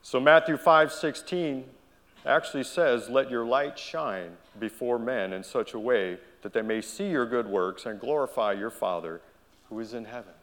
So 0.02 0.20
Matthew 0.20 0.58
5:16 0.58 1.70
actually 2.26 2.64
says, 2.64 3.10
"Let 3.10 3.30
your 3.30 3.46
light 3.46 3.78
shine 3.78 4.38
before 4.60 4.98
men 4.98 5.34
in 5.34 5.44
such 5.44 5.74
a 5.74 5.80
way 5.80 6.20
that 6.42 6.54
they 6.54 6.62
may 6.62 6.82
see 6.82 7.10
your 7.10 7.26
good 7.26 7.48
works 7.48 7.86
and 7.86 8.00
glorify 8.00 8.54
your 8.54 8.70
Father 8.70 9.22
who 9.70 9.80
is 9.80 9.94
in 9.94 10.06
heaven." 10.06 10.34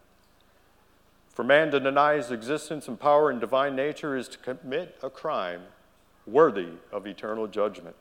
For 1.30 1.44
man 1.44 1.70
to 1.70 1.80
deny 1.80 2.16
his 2.16 2.30
existence 2.30 2.88
and 2.88 3.00
power 3.00 3.30
and 3.30 3.40
divine 3.40 3.74
nature 3.74 4.16
is 4.16 4.28
to 4.28 4.38
commit 4.38 4.98
a 5.02 5.08
crime 5.08 5.68
worthy 6.26 6.74
of 6.92 7.06
eternal 7.06 7.46
judgment. 7.46 7.96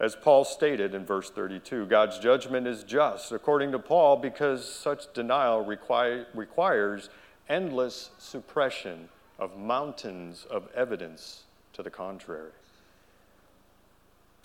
As 0.00 0.14
Paul 0.14 0.44
stated 0.44 0.94
in 0.94 1.04
verse 1.04 1.28
32, 1.30 1.86
God's 1.86 2.18
judgment 2.20 2.68
is 2.68 2.84
just, 2.84 3.32
according 3.32 3.72
to 3.72 3.80
Paul, 3.80 4.16
because 4.16 4.72
such 4.72 5.12
denial 5.12 5.64
require, 5.64 6.26
requires 6.34 7.10
endless 7.48 8.10
suppression 8.18 9.08
of 9.40 9.58
mountains 9.58 10.46
of 10.50 10.68
evidence 10.74 11.42
to 11.72 11.82
the 11.82 11.90
contrary. 11.90 12.52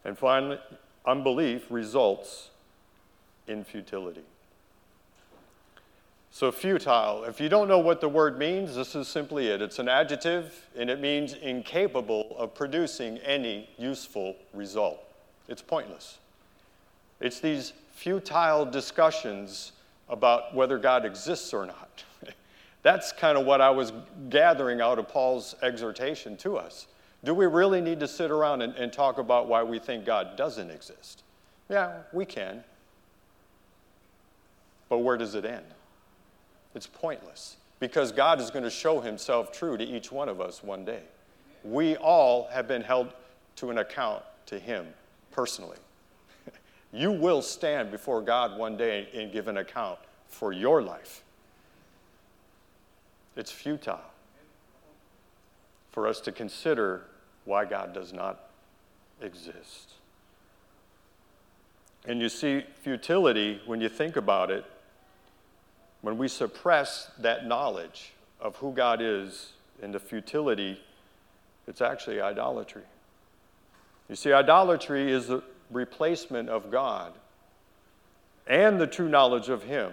And 0.04 0.18
finally, 0.18 0.60
unbelief 1.06 1.66
results 1.70 2.50
in 3.48 3.63
futility. 3.63 4.24
So, 6.32 6.52
futile, 6.52 7.26
if 7.26 7.39
you 7.39 7.48
don't 7.48 7.68
know 7.68 7.78
what 7.78 8.02
the 8.02 8.10
word 8.10 8.39
means, 8.39 8.76
this 8.76 8.96
is 8.96 9.08
simply 9.08 9.50
it. 9.50 9.62
It's 9.62 9.78
an 9.78 9.88
adjective, 9.88 10.68
and 10.76 10.89
it 10.89 11.00
means 11.00 11.34
incapable 11.34 12.36
of 12.39 12.56
producing 12.56 13.20
any 13.20 13.70
useful 13.78 14.36
result. 14.52 15.12
It's 15.47 15.62
pointless. 15.62 16.19
It's 17.19 17.39
these 17.39 17.73
futile 17.91 18.65
discussions 18.65 19.71
about 20.10 20.53
whether 20.53 20.77
God 20.77 21.06
exists 21.06 21.53
or 21.53 21.65
not. 21.65 22.03
That's 22.84 23.12
kind 23.12 23.38
of 23.38 23.45
what 23.45 23.62
I 23.62 23.69
was 23.69 23.93
gathering 24.29 24.82
out 24.82 24.99
of 24.99 25.08
Paul's 25.08 25.56
exhortation 25.62 26.36
to 26.38 26.58
us. 26.58 26.88
Do 27.23 27.34
we 27.34 27.45
really 27.45 27.79
need 27.79 27.99
to 28.01 28.08
sit 28.08 28.32
around 28.32 28.62
and, 28.62 28.75
and 28.75 28.91
talk 28.91 29.17
about 29.17 29.47
why 29.47 29.63
we 29.63 29.79
think 29.79 30.06
God 30.06 30.36
doesn't 30.36 30.69
exist? 30.69 31.23
Yeah, 31.69 31.99
we 32.12 32.25
can. 32.25 32.63
But 34.89 34.99
where 34.99 35.17
does 35.17 35.34
it 35.34 35.45
end? 35.45 35.65
It's 36.75 36.88
pointless 36.88 37.56
because 37.79 38.12
God 38.12 38.41
is 38.41 38.49
going 38.49 38.63
to 38.63 38.69
show 38.69 38.99
himself 38.99 39.51
true 39.51 39.77
to 39.77 39.84
each 39.84 40.12
one 40.12 40.27
of 40.27 40.41
us 40.41 40.62
one 40.62 40.84
day. 40.84 41.03
We 41.63 41.95
all 41.95 42.49
have 42.51 42.67
been 42.67 42.82
held 42.82 43.13
to 43.58 43.69
an 43.69 43.77
account 43.77 44.23
to 44.47 44.60
him 44.60 44.88
personally. 45.34 45.78
you 46.93 47.12
will 47.12 47.41
stand 47.41 47.91
before 47.91 48.22
God 48.22 48.58
one 48.58 48.78
day 48.78 49.10
and 49.13 49.32
give 49.34 49.50
an 49.50 49.58
account 49.58 50.00
for 50.30 50.54
your 50.54 50.82
life. 50.82 51.24
It's 53.36 53.52
futile 53.52 54.00
for 55.91 56.08
us 56.08 56.19
to 56.22 56.32
consider 56.32 57.04
why 57.46 57.65
God 57.65 57.93
does 57.93 58.13
not 58.13 58.50
exist. 59.22 59.91
And 62.06 62.22
you 62.22 62.30
see, 62.30 62.63
futility, 62.82 63.62
when 63.65 63.80
you 63.82 63.89
think 63.89 64.15
about 64.15 64.52
it, 64.52 64.65
when 66.02 66.17
we 66.17 66.28
suppress 66.28 67.12
that 67.19 67.48
knowledge 67.48 68.13
of 68.41 68.58
who 68.58 68.74
God 68.74 69.02
is 69.02 69.54
and 69.82 69.93
the 69.93 70.00
futility, 70.00 70.82
it's 71.67 71.82
actually 71.82 72.19
idolatry. 72.19 72.84
You 74.13 74.17
see, 74.17 74.32
idolatry 74.32 75.12
is 75.12 75.26
the 75.26 75.41
replacement 75.71 76.47
of 76.47 76.69
God 76.69 77.13
and 78.45 78.80
the 78.80 78.86
true 78.86 79.10
knowledge 79.10 79.49
of 79.49 79.63
Him 79.63 79.91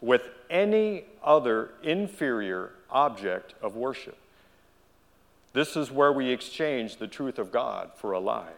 with 0.00 0.22
any 0.48 1.06
other 1.24 1.70
inferior 1.82 2.70
object 2.88 3.54
of 3.60 3.74
worship. 3.74 4.16
This 5.54 5.74
is 5.74 5.90
where 5.90 6.12
we 6.12 6.28
exchange 6.28 6.98
the 6.98 7.08
truth 7.08 7.36
of 7.40 7.50
God 7.50 7.90
for 7.96 8.12
a 8.12 8.20
lie, 8.20 8.52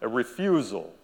a 0.00 0.06
refusal 0.06 0.94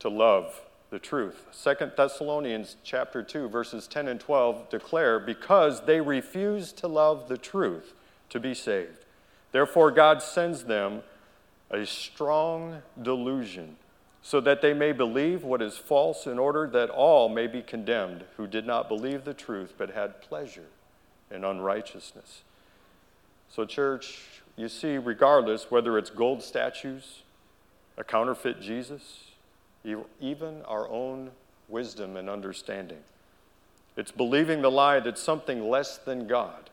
to 0.00 0.08
love 0.08 0.62
the 0.90 0.98
truth. 0.98 1.46
Second 1.52 1.92
Thessalonians 1.96 2.74
chapter 2.82 3.22
2 3.22 3.50
verses 3.50 3.86
10 3.86 4.08
and 4.08 4.18
12 4.18 4.68
declare 4.68 5.20
because 5.20 5.82
they 5.82 6.00
refuse 6.00 6.72
to 6.72 6.88
love 6.88 7.28
the 7.28 7.38
truth 7.38 7.94
to 8.30 8.40
be 8.40 8.52
saved. 8.52 9.04
Therefore 9.52 9.92
God 9.92 10.20
sends 10.20 10.64
them 10.64 11.02
a 11.72 11.86
strong 11.86 12.82
delusion 13.00 13.76
so 14.22 14.40
that 14.40 14.62
they 14.62 14.72
may 14.72 14.92
believe 14.92 15.42
what 15.42 15.60
is 15.60 15.76
false, 15.76 16.26
in 16.26 16.38
order 16.38 16.68
that 16.68 16.90
all 16.90 17.28
may 17.28 17.48
be 17.48 17.60
condemned 17.60 18.24
who 18.36 18.46
did 18.46 18.66
not 18.66 18.88
believe 18.88 19.24
the 19.24 19.34
truth 19.34 19.74
but 19.76 19.90
had 19.90 20.20
pleasure 20.22 20.68
in 21.30 21.44
unrighteousness. 21.44 22.42
So, 23.48 23.64
church, 23.64 24.20
you 24.56 24.68
see, 24.68 24.96
regardless 24.96 25.70
whether 25.70 25.98
it's 25.98 26.10
gold 26.10 26.42
statues, 26.42 27.22
a 27.98 28.04
counterfeit 28.04 28.60
Jesus, 28.60 29.24
even 30.20 30.62
our 30.68 30.88
own 30.88 31.32
wisdom 31.68 32.16
and 32.16 32.30
understanding, 32.30 33.02
it's 33.96 34.12
believing 34.12 34.62
the 34.62 34.70
lie 34.70 35.00
that 35.00 35.18
something 35.18 35.68
less 35.68 35.98
than 35.98 36.26
God 36.26 36.70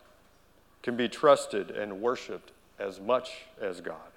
can 0.83 0.95
be 0.95 1.09
trusted 1.09 1.71
and 1.71 2.01
worshiped 2.01 2.51
as 2.77 2.99
much 2.99 3.45
as 3.59 3.81
God. 3.81 4.08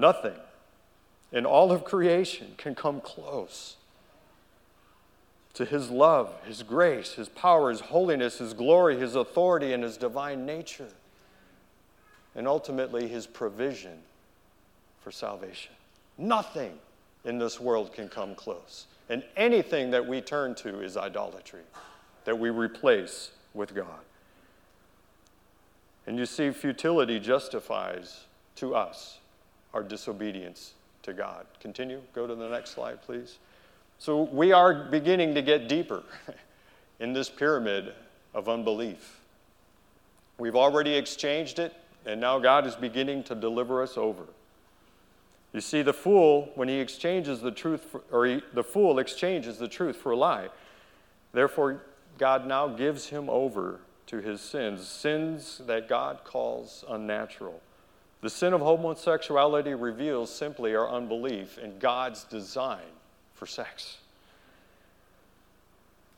Nothing 0.00 0.36
in 1.30 1.44
all 1.44 1.70
of 1.70 1.84
creation 1.84 2.54
can 2.56 2.74
come 2.74 3.02
close 3.02 3.76
to 5.52 5.66
His 5.66 5.90
love, 5.90 6.32
His 6.46 6.62
grace, 6.62 7.12
His 7.12 7.28
power, 7.28 7.68
His 7.68 7.80
holiness, 7.80 8.38
His 8.38 8.54
glory, 8.54 8.98
His 8.98 9.14
authority, 9.14 9.74
and 9.74 9.82
His 9.82 9.98
divine 9.98 10.46
nature, 10.46 10.88
and 12.34 12.48
ultimately 12.48 13.08
His 13.08 13.26
provision 13.26 13.98
for 15.02 15.10
salvation. 15.10 15.74
Nothing 16.16 16.78
in 17.26 17.38
this 17.38 17.60
world 17.60 17.92
can 17.92 18.08
come 18.08 18.34
close. 18.34 18.86
And 19.10 19.22
anything 19.36 19.90
that 19.90 20.06
we 20.06 20.22
turn 20.22 20.54
to 20.56 20.80
is 20.80 20.96
idolatry, 20.96 21.60
that 22.24 22.38
we 22.38 22.48
replace 22.48 23.32
with 23.52 23.74
God. 23.74 24.00
And 26.06 26.16
you 26.16 26.24
see, 26.24 26.52
futility 26.52 27.20
justifies 27.20 28.24
to 28.56 28.74
us 28.74 29.19
our 29.74 29.82
disobedience 29.82 30.74
to 31.02 31.12
God. 31.12 31.46
Continue. 31.60 32.00
Go 32.14 32.26
to 32.26 32.34
the 32.34 32.48
next 32.48 32.70
slide, 32.70 33.02
please. 33.02 33.38
So 33.98 34.22
we 34.22 34.52
are 34.52 34.84
beginning 34.84 35.34
to 35.34 35.42
get 35.42 35.68
deeper 35.68 36.02
in 37.00 37.12
this 37.12 37.28
pyramid 37.28 37.92
of 38.34 38.48
unbelief. 38.48 39.20
We've 40.38 40.56
already 40.56 40.94
exchanged 40.94 41.58
it, 41.58 41.74
and 42.06 42.20
now 42.20 42.38
God 42.38 42.66
is 42.66 42.74
beginning 42.74 43.24
to 43.24 43.34
deliver 43.34 43.82
us 43.82 43.96
over. 43.96 44.24
You 45.52 45.60
see, 45.60 45.82
the 45.82 45.92
fool, 45.92 46.50
when 46.54 46.68
he 46.68 46.76
exchanges 46.76 47.40
the 47.40 47.50
truth, 47.50 47.82
for, 47.90 48.02
or 48.10 48.26
he, 48.26 48.42
the 48.54 48.62
fool 48.62 48.98
exchanges 48.98 49.58
the 49.58 49.68
truth 49.68 49.96
for 49.96 50.12
a 50.12 50.16
lie. 50.16 50.48
Therefore, 51.32 51.82
God 52.18 52.46
now 52.46 52.68
gives 52.68 53.08
him 53.08 53.28
over 53.28 53.80
to 54.06 54.18
his 54.18 54.40
sins, 54.40 54.86
sins 54.86 55.60
that 55.66 55.88
God 55.88 56.20
calls 56.24 56.84
unnatural. 56.88 57.60
The 58.22 58.30
sin 58.30 58.52
of 58.52 58.60
homosexuality 58.60 59.72
reveals 59.74 60.34
simply 60.34 60.74
our 60.74 60.88
unbelief 60.88 61.56
in 61.58 61.78
God's 61.78 62.24
design 62.24 62.80
for 63.34 63.46
sex. 63.46 63.96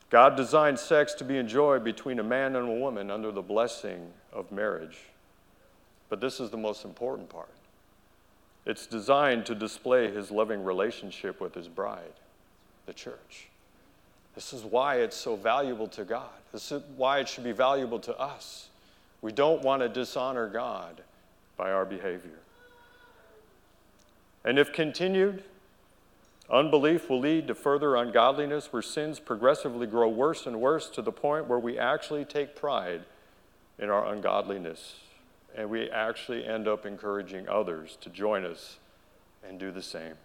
God 0.09 0.35
designed 0.35 0.77
sex 0.77 1.13
to 1.15 1.23
be 1.23 1.37
enjoyed 1.37 1.83
between 1.83 2.19
a 2.19 2.23
man 2.23 2.55
and 2.55 2.67
a 2.67 2.73
woman 2.73 3.09
under 3.09 3.31
the 3.31 3.41
blessing 3.41 4.11
of 4.31 4.51
marriage. 4.51 4.99
But 6.09 6.19
this 6.21 6.39
is 6.39 6.49
the 6.49 6.57
most 6.57 6.85
important 6.85 7.29
part. 7.29 7.49
It's 8.65 8.85
designed 8.85 9.45
to 9.47 9.55
display 9.55 10.11
his 10.11 10.29
loving 10.29 10.63
relationship 10.63 11.41
with 11.41 11.55
his 11.55 11.67
bride, 11.67 12.13
the 12.85 12.93
church. 12.93 13.47
This 14.35 14.53
is 14.53 14.63
why 14.63 14.97
it's 14.97 15.17
so 15.17 15.35
valuable 15.35 15.87
to 15.87 16.03
God. 16.03 16.29
This 16.51 16.71
is 16.71 16.83
why 16.95 17.19
it 17.19 17.27
should 17.27 17.43
be 17.43 17.51
valuable 17.51 17.99
to 17.99 18.17
us. 18.17 18.69
We 19.21 19.31
don't 19.31 19.61
want 19.63 19.81
to 19.81 19.89
dishonor 19.89 20.47
God 20.47 21.01
by 21.57 21.71
our 21.71 21.85
behavior. 21.85 22.39
And 24.45 24.59
if 24.59 24.73
continued, 24.73 25.43
unbelief 26.49 27.09
will 27.09 27.19
lead 27.19 27.47
to 27.47 27.55
further 27.55 27.95
ungodliness 27.95 28.73
where 28.73 28.81
sins 28.81 29.19
progressively 29.19 29.87
grow 29.87 30.09
worse 30.09 30.45
and 30.45 30.59
worse 30.59 30.89
to 30.91 31.01
the 31.01 31.11
point 31.11 31.47
where 31.47 31.59
we 31.59 31.79
actually 31.79 32.25
take 32.25 32.55
pride 32.55 33.01
in 33.79 33.89
our 33.89 34.13
ungodliness 34.13 34.95
and 35.55 35.69
we 35.69 35.89
actually 35.89 36.45
end 36.45 36.67
up 36.67 36.85
encouraging 36.85 37.47
others 37.47 37.97
to 38.01 38.09
join 38.09 38.43
us 38.45 38.77
and 39.47 39.59
do 39.59 39.71
the 39.71 39.81
same. 39.81 40.15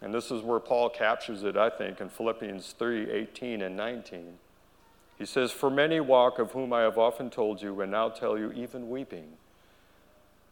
And 0.00 0.12
this 0.12 0.30
is 0.30 0.42
where 0.42 0.60
Paul 0.60 0.90
captures 0.90 1.42
it, 1.44 1.56
I 1.56 1.70
think, 1.70 2.00
in 2.00 2.08
Philippians 2.08 2.74
3 2.78 3.10
18 3.10 3.62
and 3.62 3.76
19. 3.76 4.34
He 5.18 5.26
says, 5.26 5.52
For 5.52 5.70
many 5.70 6.00
walk, 6.00 6.38
of 6.38 6.52
whom 6.52 6.72
I 6.72 6.82
have 6.82 6.98
often 6.98 7.30
told 7.30 7.62
you, 7.62 7.80
and 7.80 7.92
now 7.92 8.08
tell 8.08 8.38
you, 8.38 8.52
even 8.52 8.90
weeping, 8.90 9.32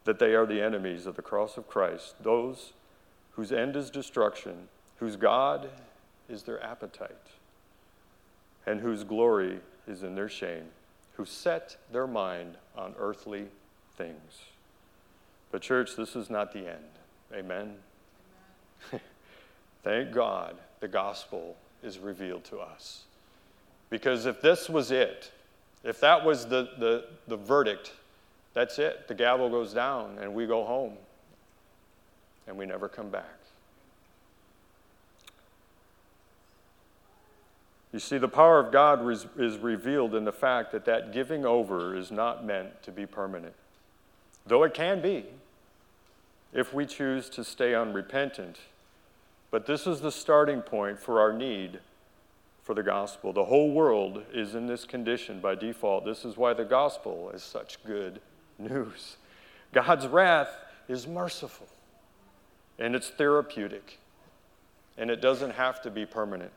that 0.05 0.19
they 0.19 0.35
are 0.35 0.47
the 0.47 0.61
enemies 0.61 1.07
of 1.07 1.17
the 1.17 1.23
cross 1.23 1.57
of 1.57 1.69
Christ, 1.69 2.15
those 2.23 2.73
whose 3.33 3.53
end 3.53 3.77
is 3.77 3.91
destruction, 3.91 4.69
whose 4.97 5.17
God 5.17 5.69
is 6.29 6.43
their 6.43 6.63
appetite, 6.63 7.11
and 8.67 8.81
whose 8.81 9.05
glory 9.05 9.61
is 9.87 10.03
in 10.03 10.15
their 10.15 10.29
shame 10.29 10.69
who 11.15 11.25
set 11.25 11.77
their 11.93 12.07
mind 12.07 12.57
on 12.77 12.95
earthly 12.99 13.47
things. 13.97 14.43
But, 15.51 15.63
church, 15.63 15.97
this 15.97 16.17
is 16.17 16.31
not 16.31 16.53
the 16.53 16.61
end. 16.61 16.79
Amen? 17.33 17.77
Amen. 18.89 19.01
Thank 19.85 20.13
God 20.13 20.57
the 20.81 20.89
gospel 20.89 21.57
is 21.83 21.99
revealed 21.99 22.45
to 22.45 22.59
us. 22.59 23.05
Because 23.93 24.25
if 24.25 24.41
this 24.41 24.71
was 24.71 24.91
it, 24.91 25.31
if 25.85 26.01
that 26.01 26.25
was 26.25 26.47
the, 26.47 26.71
the, 26.79 27.05
the 27.29 27.37
verdict, 27.37 27.93
that's 28.55 28.79
it. 28.79 29.07
The 29.07 29.15
gavel 29.15 29.51
goes 29.51 29.75
down 29.75 30.17
and 30.19 30.33
we 30.33 30.47
go 30.47 30.65
home 30.65 30.95
and 32.47 32.57
we 32.57 32.65
never 32.65 32.89
come 32.89 33.11
back. 33.11 33.39
You 37.93 37.99
see, 37.99 38.17
the 38.17 38.29
power 38.29 38.59
of 38.59 38.73
God 38.73 39.07
is 39.11 39.59
revealed 39.59 40.15
in 40.15 40.25
the 40.25 40.33
fact 40.33 40.73
that 40.73 40.87
that 40.87 41.13
giving 41.13 41.45
over 41.45 41.95
is 41.95 42.11
not 42.11 42.47
meant 42.47 42.83
to 42.85 42.91
be 42.91 43.05
permanent, 43.05 43.53
though 44.47 44.63
it 44.63 44.73
can 44.73 45.03
be 45.03 45.27
if 46.55 46.73
we 46.73 46.87
choose 46.87 47.29
to 47.29 47.45
stay 47.45 47.75
unrepentant. 47.75 48.57
But 49.51 49.67
this 49.67 49.87
is 49.87 50.01
the 50.01 50.11
starting 50.11 50.63
point 50.63 50.99
for 50.99 51.21
our 51.21 51.35
need 51.35 51.81
for 52.63 52.75
the 52.75 52.83
gospel. 52.83 53.33
The 53.33 53.45
whole 53.45 53.73
world 53.73 54.23
is 54.33 54.55
in 54.55 54.67
this 54.67 54.85
condition 54.85 55.41
by 55.41 55.55
default. 55.55 56.05
This 56.05 56.25
is 56.25 56.37
why 56.37 56.55
the 56.55 56.65
gospel 56.65 57.31
is 57.35 57.43
such 57.43 57.83
good 57.85 58.21
news. 58.59 59.17
God's 59.73 60.07
wrath 60.07 60.51
is 60.89 61.07
merciful 61.07 61.69
and 62.79 62.95
it's 62.95 63.11
therapeutic, 63.11 63.99
and 64.97 65.11
it 65.11 65.21
doesn't 65.21 65.53
have 65.53 65.81
to 65.83 65.91
be 65.91 66.07
permanent. 66.07 66.51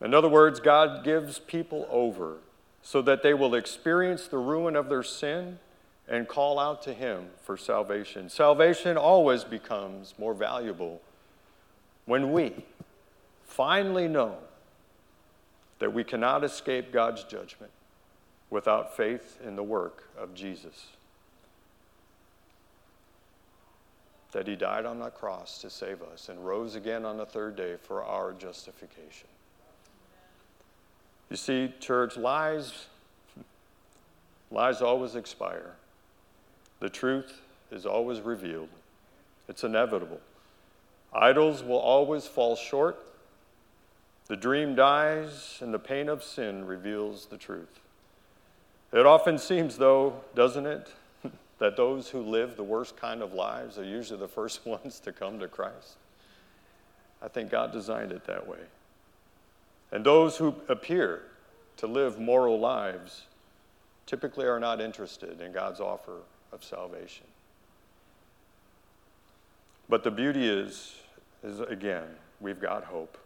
In 0.00 0.14
other 0.14 0.28
words, 0.28 0.60
God 0.60 1.04
gives 1.04 1.38
people 1.38 1.86
over 1.90 2.36
so 2.82 3.02
that 3.02 3.22
they 3.22 3.34
will 3.34 3.54
experience 3.54 4.28
the 4.28 4.38
ruin 4.38 4.76
of 4.76 4.88
their 4.88 5.02
sin 5.02 5.58
and 6.08 6.26
call 6.26 6.58
out 6.58 6.82
to 6.82 6.94
Him 6.94 7.26
for 7.42 7.56
salvation. 7.56 8.30
Salvation 8.30 8.96
always 8.96 9.44
becomes 9.44 10.14
more 10.18 10.32
valuable 10.32 11.02
when 12.08 12.32
we 12.32 12.54
finally 13.44 14.08
know 14.08 14.34
that 15.78 15.92
we 15.92 16.02
cannot 16.02 16.42
escape 16.42 16.90
God's 16.90 17.22
judgment 17.22 17.70
without 18.48 18.96
faith 18.96 19.38
in 19.46 19.56
the 19.56 19.62
work 19.62 20.08
of 20.16 20.34
Jesus. 20.34 20.86
That 24.32 24.48
He 24.48 24.56
died 24.56 24.86
on 24.86 24.98
that 25.00 25.16
cross 25.16 25.60
to 25.60 25.68
save 25.68 26.00
us 26.00 26.30
and 26.30 26.44
rose 26.44 26.76
again 26.76 27.04
on 27.04 27.18
the 27.18 27.26
third 27.26 27.56
day 27.56 27.74
for 27.76 28.02
our 28.02 28.32
justification. 28.32 29.28
You 31.28 31.36
see, 31.36 31.74
church, 31.78 32.16
lies, 32.16 32.86
lies 34.50 34.80
always 34.80 35.14
expire. 35.14 35.74
The 36.80 36.88
truth 36.88 37.42
is 37.70 37.84
always 37.84 38.22
revealed. 38.22 38.70
It's 39.46 39.62
inevitable. 39.62 40.20
Idols 41.12 41.62
will 41.62 41.78
always 41.78 42.26
fall 42.26 42.56
short. 42.56 43.04
The 44.26 44.36
dream 44.36 44.74
dies, 44.74 45.58
and 45.60 45.72
the 45.72 45.78
pain 45.78 46.08
of 46.08 46.22
sin 46.22 46.66
reveals 46.66 47.26
the 47.26 47.38
truth. 47.38 47.80
It 48.92 49.06
often 49.06 49.38
seems, 49.38 49.78
though, 49.78 50.20
doesn't 50.34 50.66
it, 50.66 50.88
that 51.58 51.76
those 51.76 52.08
who 52.10 52.20
live 52.20 52.56
the 52.56 52.64
worst 52.64 52.96
kind 52.96 53.22
of 53.22 53.32
lives 53.32 53.78
are 53.78 53.84
usually 53.84 54.20
the 54.20 54.28
first 54.28 54.66
ones 54.66 55.00
to 55.00 55.12
come 55.12 55.38
to 55.38 55.48
Christ. 55.48 55.96
I 57.22 57.28
think 57.28 57.50
God 57.50 57.72
designed 57.72 58.12
it 58.12 58.24
that 58.26 58.46
way. 58.46 58.58
And 59.90 60.04
those 60.04 60.36
who 60.36 60.54
appear 60.68 61.22
to 61.78 61.86
live 61.86 62.18
moral 62.18 62.60
lives 62.60 63.22
typically 64.06 64.46
are 64.46 64.60
not 64.60 64.80
interested 64.80 65.40
in 65.40 65.52
God's 65.52 65.80
offer 65.80 66.18
of 66.52 66.62
salvation. 66.62 67.26
But 69.88 70.04
the 70.04 70.10
beauty 70.10 70.46
is, 70.46 70.96
is 71.42 71.60
again, 71.60 72.04
we've 72.40 72.60
got 72.60 72.84
hope. 72.84 73.16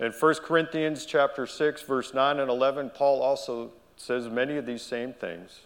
In 0.00 0.12
1 0.12 0.34
Corinthians 0.36 1.06
chapter 1.06 1.46
6, 1.46 1.82
verse 1.82 2.14
9 2.14 2.40
and 2.40 2.50
11, 2.50 2.90
Paul 2.90 3.22
also 3.22 3.70
says 3.96 4.28
many 4.28 4.56
of 4.56 4.66
these 4.66 4.82
same 4.82 5.12
things. 5.12 5.60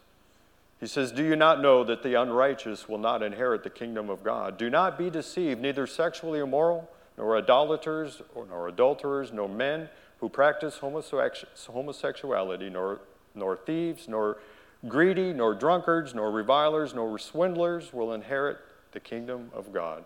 He 0.81 0.87
says, 0.87 1.13
Do 1.13 1.25
you 1.25 1.35
not 1.35 1.63
know 1.63 1.83
that 1.85 2.03
the 2.03 2.15
unrighteous 2.15 2.89
will 2.89 2.99
not 2.99 3.23
inherit 3.23 3.63
the 3.63 3.71
kingdom 3.71 4.11
of 4.11 4.23
God? 4.23 4.59
Do 4.59 4.69
not 4.71 4.99
be 4.99 5.09
deceived, 5.09 5.61
neither 5.61 5.87
sexually 5.87 6.41
immoral, 6.41 6.91
nor 7.17 7.39
idolaters, 7.39 8.23
nor 8.49 8.69
adulterers, 8.69 9.33
nor 9.33 9.49
men 9.49 9.89
who 10.21 10.29
practice 10.29 10.79
homosexuality, 10.79 12.71
nor, 12.71 13.01
nor 13.35 13.57
thieves, 13.57 14.09
nor 14.09 14.39
greedy, 14.87 15.33
nor 15.33 15.55
drunkards, 15.55 16.15
nor 16.15 16.31
revilers, 16.31 16.95
nor 16.95 17.19
swindlers 17.19 17.93
will 17.93 18.13
inherit 18.13 18.59
the 18.93 19.01
kingdom 19.01 19.51
of 19.55 19.73
God. 19.73 20.05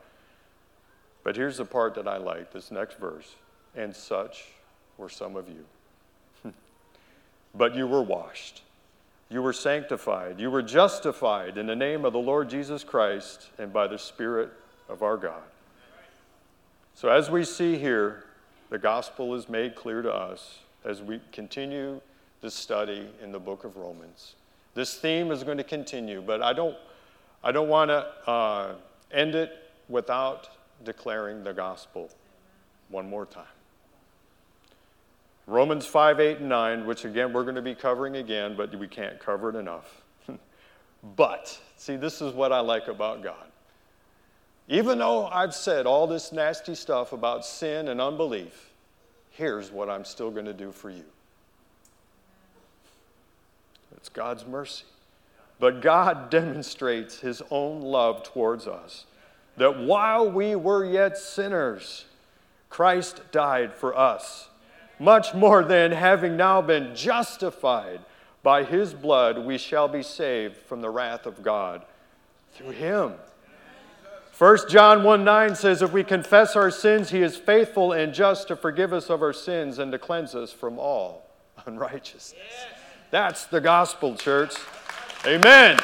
But 1.24 1.36
here's 1.36 1.56
the 1.56 1.64
part 1.64 1.94
that 1.94 2.08
I 2.08 2.16
like 2.16 2.52
this 2.52 2.70
next 2.70 2.98
verse. 2.98 3.34
And 3.74 3.94
such 3.94 4.44
were 4.98 5.08
some 5.08 5.36
of 5.36 5.48
you. 5.48 6.52
but 7.54 7.74
you 7.74 7.86
were 7.86 8.02
washed 8.02 8.62
you 9.32 9.40
were 9.40 9.54
sanctified. 9.54 10.38
You 10.38 10.50
were 10.50 10.62
justified 10.62 11.56
in 11.56 11.66
the 11.66 11.74
name 11.74 12.04
of 12.04 12.12
the 12.12 12.18
Lord 12.18 12.50
Jesus 12.50 12.84
Christ 12.84 13.48
and 13.58 13.72
by 13.72 13.86
the 13.86 13.98
Spirit 13.98 14.50
of 14.90 15.02
our 15.02 15.16
God. 15.16 15.42
So, 16.94 17.08
as 17.08 17.30
we 17.30 17.44
see 17.44 17.78
here, 17.78 18.24
the 18.68 18.78
gospel 18.78 19.34
is 19.34 19.48
made 19.48 19.74
clear 19.74 20.02
to 20.02 20.12
us 20.12 20.58
as 20.84 21.00
we 21.00 21.20
continue 21.32 22.00
the 22.42 22.50
study 22.50 23.08
in 23.22 23.32
the 23.32 23.38
book 23.38 23.64
of 23.64 23.78
Romans. 23.78 24.34
This 24.74 24.96
theme 24.96 25.30
is 25.30 25.42
going 25.44 25.58
to 25.58 25.64
continue, 25.64 26.20
but 26.20 26.42
I 26.42 26.52
don't, 26.52 26.76
I 27.44 27.52
don't 27.52 27.68
want 27.68 27.90
to 27.90 28.30
uh, 28.30 28.74
end 29.10 29.34
it 29.34 29.52
without 29.88 30.48
declaring 30.84 31.44
the 31.44 31.52
gospel 31.52 32.10
one 32.88 33.08
more 33.08 33.26
time. 33.26 33.44
Romans 35.46 35.86
5, 35.86 36.20
8, 36.20 36.38
and 36.38 36.48
9, 36.48 36.86
which 36.86 37.04
again 37.04 37.32
we're 37.32 37.42
going 37.42 37.56
to 37.56 37.62
be 37.62 37.74
covering 37.74 38.16
again, 38.16 38.54
but 38.56 38.74
we 38.78 38.86
can't 38.86 39.18
cover 39.18 39.50
it 39.50 39.56
enough. 39.56 40.02
but, 41.16 41.58
see, 41.76 41.96
this 41.96 42.22
is 42.22 42.32
what 42.32 42.52
I 42.52 42.60
like 42.60 42.86
about 42.86 43.22
God. 43.22 43.46
Even 44.68 44.98
though 44.98 45.26
I've 45.26 45.54
said 45.54 45.86
all 45.86 46.06
this 46.06 46.32
nasty 46.32 46.76
stuff 46.76 47.12
about 47.12 47.44
sin 47.44 47.88
and 47.88 48.00
unbelief, 48.00 48.70
here's 49.30 49.72
what 49.72 49.90
I'm 49.90 50.04
still 50.04 50.30
going 50.30 50.46
to 50.46 50.54
do 50.54 50.70
for 50.70 50.90
you 50.90 51.04
it's 53.96 54.08
God's 54.08 54.46
mercy. 54.46 54.84
But 55.62 55.80
God 55.80 56.28
demonstrates 56.28 57.20
his 57.20 57.40
own 57.48 57.82
love 57.82 58.24
towards 58.24 58.66
us 58.66 59.06
that 59.56 59.78
while 59.78 60.28
we 60.28 60.56
were 60.56 60.84
yet 60.84 61.16
sinners, 61.16 62.06
Christ 62.68 63.20
died 63.30 63.72
for 63.72 63.96
us 63.96 64.48
much 64.98 65.34
more 65.34 65.62
than 65.62 65.92
having 65.92 66.36
now 66.36 66.62
been 66.62 66.96
justified 66.96 68.00
by 68.42 68.64
his 68.64 68.92
blood, 68.92 69.38
we 69.38 69.56
shall 69.56 69.86
be 69.86 70.02
saved 70.02 70.56
from 70.56 70.80
the 70.80 70.90
wrath 70.90 71.26
of 71.26 71.44
God 71.44 71.84
through 72.54 72.70
him. 72.70 73.12
1 74.36 74.68
John 74.68 75.04
1 75.04 75.22
9 75.22 75.54
says, 75.54 75.80
If 75.80 75.92
we 75.92 76.02
confess 76.02 76.56
our 76.56 76.72
sins, 76.72 77.10
he 77.10 77.22
is 77.22 77.36
faithful 77.36 77.92
and 77.92 78.12
just 78.12 78.48
to 78.48 78.56
forgive 78.56 78.92
us 78.92 79.08
of 79.08 79.22
our 79.22 79.32
sins 79.32 79.78
and 79.78 79.92
to 79.92 79.98
cleanse 80.00 80.34
us 80.34 80.52
from 80.52 80.80
all 80.80 81.30
unrighteousness. 81.66 82.34
That's 83.12 83.46
the 83.46 83.60
gospel, 83.60 84.16
church. 84.16 84.56
Amen. 85.24 85.78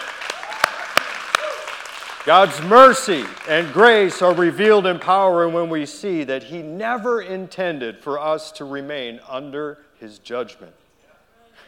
God's 2.25 2.61
mercy 2.63 3.25
and 3.49 3.73
grace 3.73 4.21
are 4.21 4.35
revealed 4.35 4.85
in 4.85 4.99
power 4.99 5.49
when 5.49 5.71
we 5.71 5.87
see 5.87 6.25
that 6.25 6.43
He 6.43 6.61
never 6.61 7.23
intended 7.23 8.03
for 8.03 8.19
us 8.19 8.51
to 8.53 8.65
remain 8.65 9.21
under 9.29 9.79
His 10.01 10.19
judgment 10.19 10.75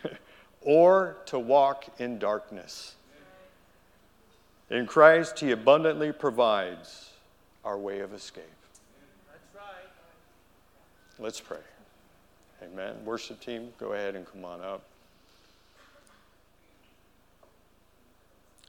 or 0.60 1.16
to 1.26 1.38
walk 1.38 1.86
in 2.00 2.18
darkness. 2.18 2.96
In 4.68 4.84
Christ, 4.86 5.38
He 5.38 5.52
abundantly 5.52 6.10
provides 6.10 7.10
our 7.64 7.78
way 7.78 8.00
of 8.00 8.12
escape. 8.12 8.44
Let's 11.20 11.40
pray. 11.40 11.58
Amen. 12.64 12.96
Worship 13.04 13.40
team, 13.40 13.68
go 13.78 13.92
ahead 13.92 14.16
and 14.16 14.26
come 14.26 14.44
on 14.44 14.60
up. 14.60 14.82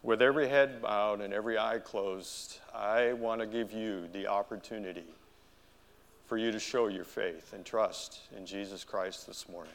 With 0.03 0.21
every 0.23 0.49
head 0.49 0.81
bowed 0.81 1.21
and 1.21 1.31
every 1.31 1.59
eye 1.59 1.77
closed, 1.77 2.57
I 2.73 3.13
want 3.13 3.39
to 3.39 3.45
give 3.45 3.71
you 3.71 4.07
the 4.13 4.25
opportunity 4.25 5.05
for 6.25 6.37
you 6.37 6.51
to 6.51 6.59
show 6.59 6.87
your 6.87 7.03
faith 7.03 7.53
and 7.53 7.63
trust 7.63 8.21
in 8.35 8.47
Jesus 8.47 8.83
Christ 8.83 9.27
this 9.27 9.47
morning. 9.47 9.73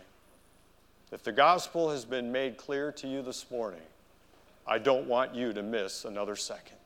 If 1.13 1.23
the 1.23 1.31
gospel 1.31 1.91
has 1.91 2.05
been 2.05 2.33
made 2.33 2.57
clear 2.57 2.91
to 2.93 3.07
you 3.07 3.23
this 3.23 3.49
morning, 3.53 3.83
I 4.67 4.79
don't 4.79 5.07
want 5.07 5.33
you 5.33 5.53
to 5.53 5.63
miss 5.63 6.05
another 6.05 6.35
second, 6.35 6.79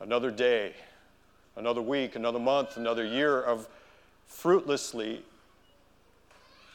another 0.00 0.30
day, 0.30 0.72
another 1.56 1.82
week, 1.82 2.16
another 2.16 2.38
month, 2.38 2.78
another 2.78 3.04
year 3.04 3.42
of 3.42 3.68
fruitlessly, 4.28 5.22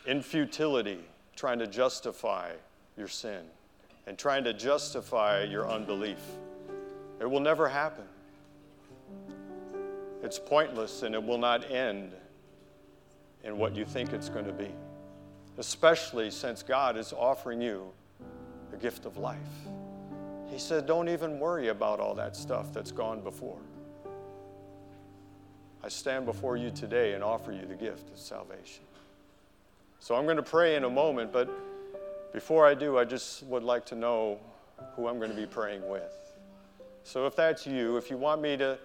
in 0.05 0.21
futility, 0.21 0.99
trying 1.35 1.57
to 1.57 1.65
justify 1.65 2.51
your 2.95 3.07
sin 3.07 3.45
and 4.07 4.17
trying 4.17 4.43
to 4.43 4.53
justify 4.53 5.43
your 5.43 5.69
unbelief. 5.69 6.19
It 7.19 7.29
will 7.29 7.39
never 7.39 7.67
happen. 7.67 8.05
It's 10.23 10.39
pointless 10.39 11.03
and 11.03 11.15
it 11.15 11.23
will 11.23 11.37
not 11.37 11.69
end 11.69 12.11
in 13.43 13.57
what 13.57 13.75
you 13.75 13.85
think 13.85 14.13
it's 14.13 14.29
going 14.29 14.45
to 14.45 14.53
be, 14.53 14.69
especially 15.57 16.29
since 16.29 16.61
God 16.61 16.97
is 16.97 17.13
offering 17.13 17.61
you 17.61 17.91
the 18.69 18.77
gift 18.77 19.05
of 19.05 19.17
life. 19.17 19.37
He 20.49 20.59
said, 20.59 20.85
Don't 20.85 21.09
even 21.09 21.39
worry 21.39 21.69
about 21.69 21.99
all 21.99 22.13
that 22.15 22.35
stuff 22.35 22.73
that's 22.73 22.91
gone 22.91 23.21
before. 23.21 23.57
I 25.83 25.89
stand 25.89 26.25
before 26.25 26.57
you 26.57 26.69
today 26.69 27.13
and 27.13 27.23
offer 27.23 27.51
you 27.51 27.65
the 27.65 27.75
gift 27.75 28.11
of 28.11 28.19
salvation. 28.19 28.83
So 29.99 30.15
I'm 30.15 30.25
going 30.25 30.37
to 30.37 30.43
pray 30.43 30.75
in 30.75 30.83
a 30.83 30.89
moment, 30.89 31.31
but 31.31 31.49
before 32.33 32.65
I 32.65 32.73
do, 32.73 32.97
I 32.97 33.05
just 33.05 33.43
would 33.43 33.63
like 33.63 33.85
to 33.87 33.95
know 33.95 34.39
who 34.95 35.07
I'm 35.07 35.17
going 35.17 35.31
to 35.31 35.35
be 35.35 35.45
praying 35.45 35.87
with. 35.87 36.13
So 37.03 37.25
if 37.25 37.35
that's 37.35 37.65
you, 37.65 37.97
if 37.97 38.09
you 38.09 38.17
want 38.17 38.41
me 38.41 38.57
to 38.57 38.77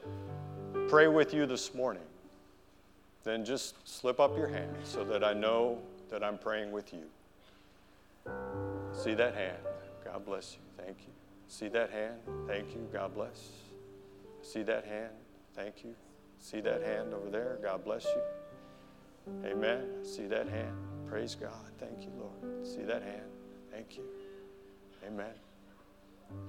pray 0.88 1.08
with 1.08 1.32
you 1.34 1.46
this 1.46 1.74
morning, 1.74 2.02
then 3.24 3.44
just 3.44 3.74
slip 3.86 4.20
up 4.20 4.36
your 4.36 4.48
hand 4.48 4.74
so 4.84 5.04
that 5.04 5.22
I 5.24 5.32
know 5.32 5.78
that 6.10 6.22
I'm 6.22 6.38
praying 6.38 6.72
with 6.72 6.92
you. 6.92 7.02
See 8.92 9.14
that 9.14 9.34
hand? 9.34 9.58
God 10.04 10.24
bless 10.24 10.54
you. 10.54 10.84
Thank 10.84 10.98
you. 11.00 11.12
See 11.48 11.68
that 11.68 11.90
hand? 11.90 12.14
Thank 12.46 12.72
you. 12.72 12.88
God 12.92 13.14
bless. 13.14 13.50
See 14.42 14.62
that 14.62 14.84
hand? 14.84 15.12
Thank 15.54 15.84
you. 15.84 15.94
See 16.38 16.60
that 16.60 16.82
hand 16.82 17.12
over 17.14 17.30
there? 17.30 17.58
God 17.62 17.84
bless 17.84 18.04
you. 18.04 18.22
Amen. 19.44 20.04
See 20.04 20.26
that 20.26 20.48
hand? 20.48 20.76
Praise 21.08 21.34
God. 21.34 21.50
Thank 21.78 22.02
you, 22.02 22.10
Lord. 22.18 22.66
See 22.66 22.82
that 22.82 23.02
hand? 23.02 23.35
Thank 23.76 23.98
you. 23.98 24.04
Amen. 25.06 25.34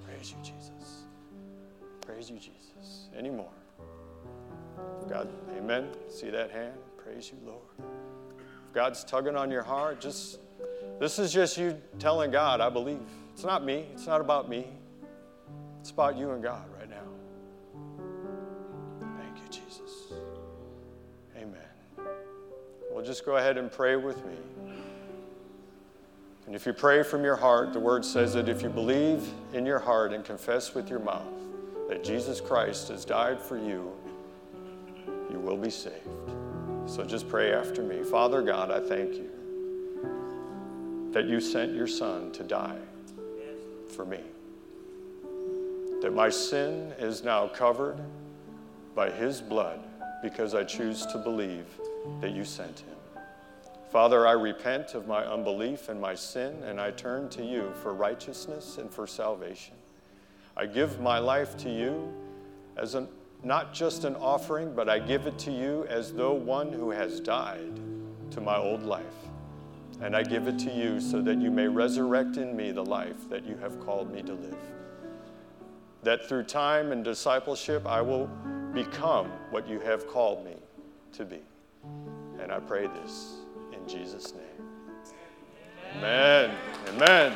Praise 0.06 0.32
you, 0.32 0.38
Jesus. 0.42 1.02
Praise 2.00 2.30
you, 2.30 2.36
Jesus. 2.38 3.10
Any 3.14 3.28
more? 3.28 3.50
God, 5.10 5.28
amen. 5.54 5.90
See 6.08 6.30
that 6.30 6.50
hand? 6.50 6.72
Praise 6.96 7.30
you, 7.30 7.36
Lord. 7.46 7.90
If 8.66 8.72
God's 8.72 9.04
tugging 9.04 9.36
on 9.36 9.50
your 9.50 9.62
heart, 9.62 10.00
just 10.00 10.38
this 10.98 11.18
is 11.18 11.30
just 11.30 11.58
you 11.58 11.76
telling 11.98 12.30
God, 12.30 12.62
I 12.62 12.70
believe. 12.70 13.00
It's 13.34 13.44
not 13.44 13.62
me. 13.62 13.88
It's 13.92 14.06
not 14.06 14.22
about 14.22 14.48
me. 14.48 14.66
It's 15.80 15.90
about 15.90 16.16
you 16.16 16.30
and 16.30 16.42
God 16.42 16.64
right 16.78 16.88
now. 16.88 16.96
Thank 19.18 19.36
you, 19.36 19.48
Jesus. 19.50 20.14
Amen. 21.36 22.08
Well, 22.90 23.04
just 23.04 23.26
go 23.26 23.36
ahead 23.36 23.58
and 23.58 23.70
pray 23.70 23.96
with 23.96 24.16
me. 24.24 24.77
And 26.48 26.56
if 26.56 26.64
you 26.64 26.72
pray 26.72 27.02
from 27.02 27.24
your 27.24 27.36
heart, 27.36 27.74
the 27.74 27.78
word 27.78 28.06
says 28.06 28.32
that 28.32 28.48
if 28.48 28.62
you 28.62 28.70
believe 28.70 29.22
in 29.52 29.66
your 29.66 29.78
heart 29.78 30.14
and 30.14 30.24
confess 30.24 30.74
with 30.74 30.88
your 30.88 30.98
mouth 30.98 31.22
that 31.90 32.02
Jesus 32.02 32.40
Christ 32.40 32.88
has 32.88 33.04
died 33.04 33.38
for 33.38 33.58
you, 33.58 33.92
you 35.30 35.38
will 35.40 35.58
be 35.58 35.68
saved. 35.68 36.08
So 36.86 37.04
just 37.04 37.28
pray 37.28 37.52
after 37.52 37.82
me. 37.82 38.02
Father 38.02 38.40
God, 38.40 38.70
I 38.70 38.80
thank 38.80 39.12
you 39.12 39.28
that 41.12 41.26
you 41.26 41.38
sent 41.38 41.74
your 41.74 41.86
Son 41.86 42.32
to 42.32 42.42
die 42.42 42.78
for 43.94 44.06
me. 44.06 44.20
That 46.00 46.14
my 46.14 46.30
sin 46.30 46.94
is 46.98 47.22
now 47.22 47.48
covered 47.48 48.00
by 48.94 49.10
his 49.10 49.42
blood 49.42 49.80
because 50.22 50.54
I 50.54 50.64
choose 50.64 51.04
to 51.04 51.18
believe 51.18 51.66
that 52.22 52.30
you 52.30 52.46
sent 52.46 52.78
him. 52.78 52.97
Father, 53.90 54.26
I 54.26 54.32
repent 54.32 54.94
of 54.94 55.06
my 55.06 55.24
unbelief 55.24 55.88
and 55.88 56.00
my 56.00 56.14
sin, 56.14 56.62
and 56.62 56.80
I 56.80 56.90
turn 56.90 57.28
to 57.30 57.42
you 57.44 57.72
for 57.82 57.94
righteousness 57.94 58.78
and 58.78 58.90
for 58.90 59.06
salvation. 59.06 59.74
I 60.56 60.66
give 60.66 61.00
my 61.00 61.18
life 61.18 61.56
to 61.58 61.70
you 61.70 62.12
as 62.76 62.94
an, 62.94 63.08
not 63.42 63.72
just 63.72 64.04
an 64.04 64.14
offering, 64.16 64.74
but 64.74 64.88
I 64.90 64.98
give 64.98 65.26
it 65.26 65.38
to 65.40 65.50
you 65.50 65.86
as 65.88 66.12
though 66.12 66.34
one 66.34 66.72
who 66.72 66.90
has 66.90 67.20
died 67.20 67.80
to 68.32 68.40
my 68.40 68.56
old 68.56 68.82
life. 68.82 69.04
And 70.02 70.14
I 70.14 70.22
give 70.22 70.48
it 70.48 70.58
to 70.60 70.70
you 70.70 71.00
so 71.00 71.22
that 71.22 71.38
you 71.38 71.50
may 71.50 71.66
resurrect 71.66 72.36
in 72.36 72.54
me 72.56 72.72
the 72.72 72.84
life 72.84 73.28
that 73.30 73.44
you 73.46 73.56
have 73.56 73.80
called 73.80 74.12
me 74.12 74.22
to 74.22 74.34
live. 74.34 74.56
that 76.02 76.28
through 76.28 76.44
time 76.44 76.92
and 76.92 77.04
discipleship, 77.04 77.86
I 77.86 78.00
will 78.00 78.28
become 78.72 79.26
what 79.50 79.68
you 79.68 79.80
have 79.80 80.06
called 80.06 80.44
me 80.44 80.56
to 81.12 81.24
be. 81.24 81.40
And 82.40 82.52
I 82.52 82.60
pray 82.60 82.86
this 82.86 83.37
Jesus' 83.88 84.34
name. 84.34 84.68
Amen. 85.96 86.50
Amen. 86.88 87.02
Amen. 87.02 87.32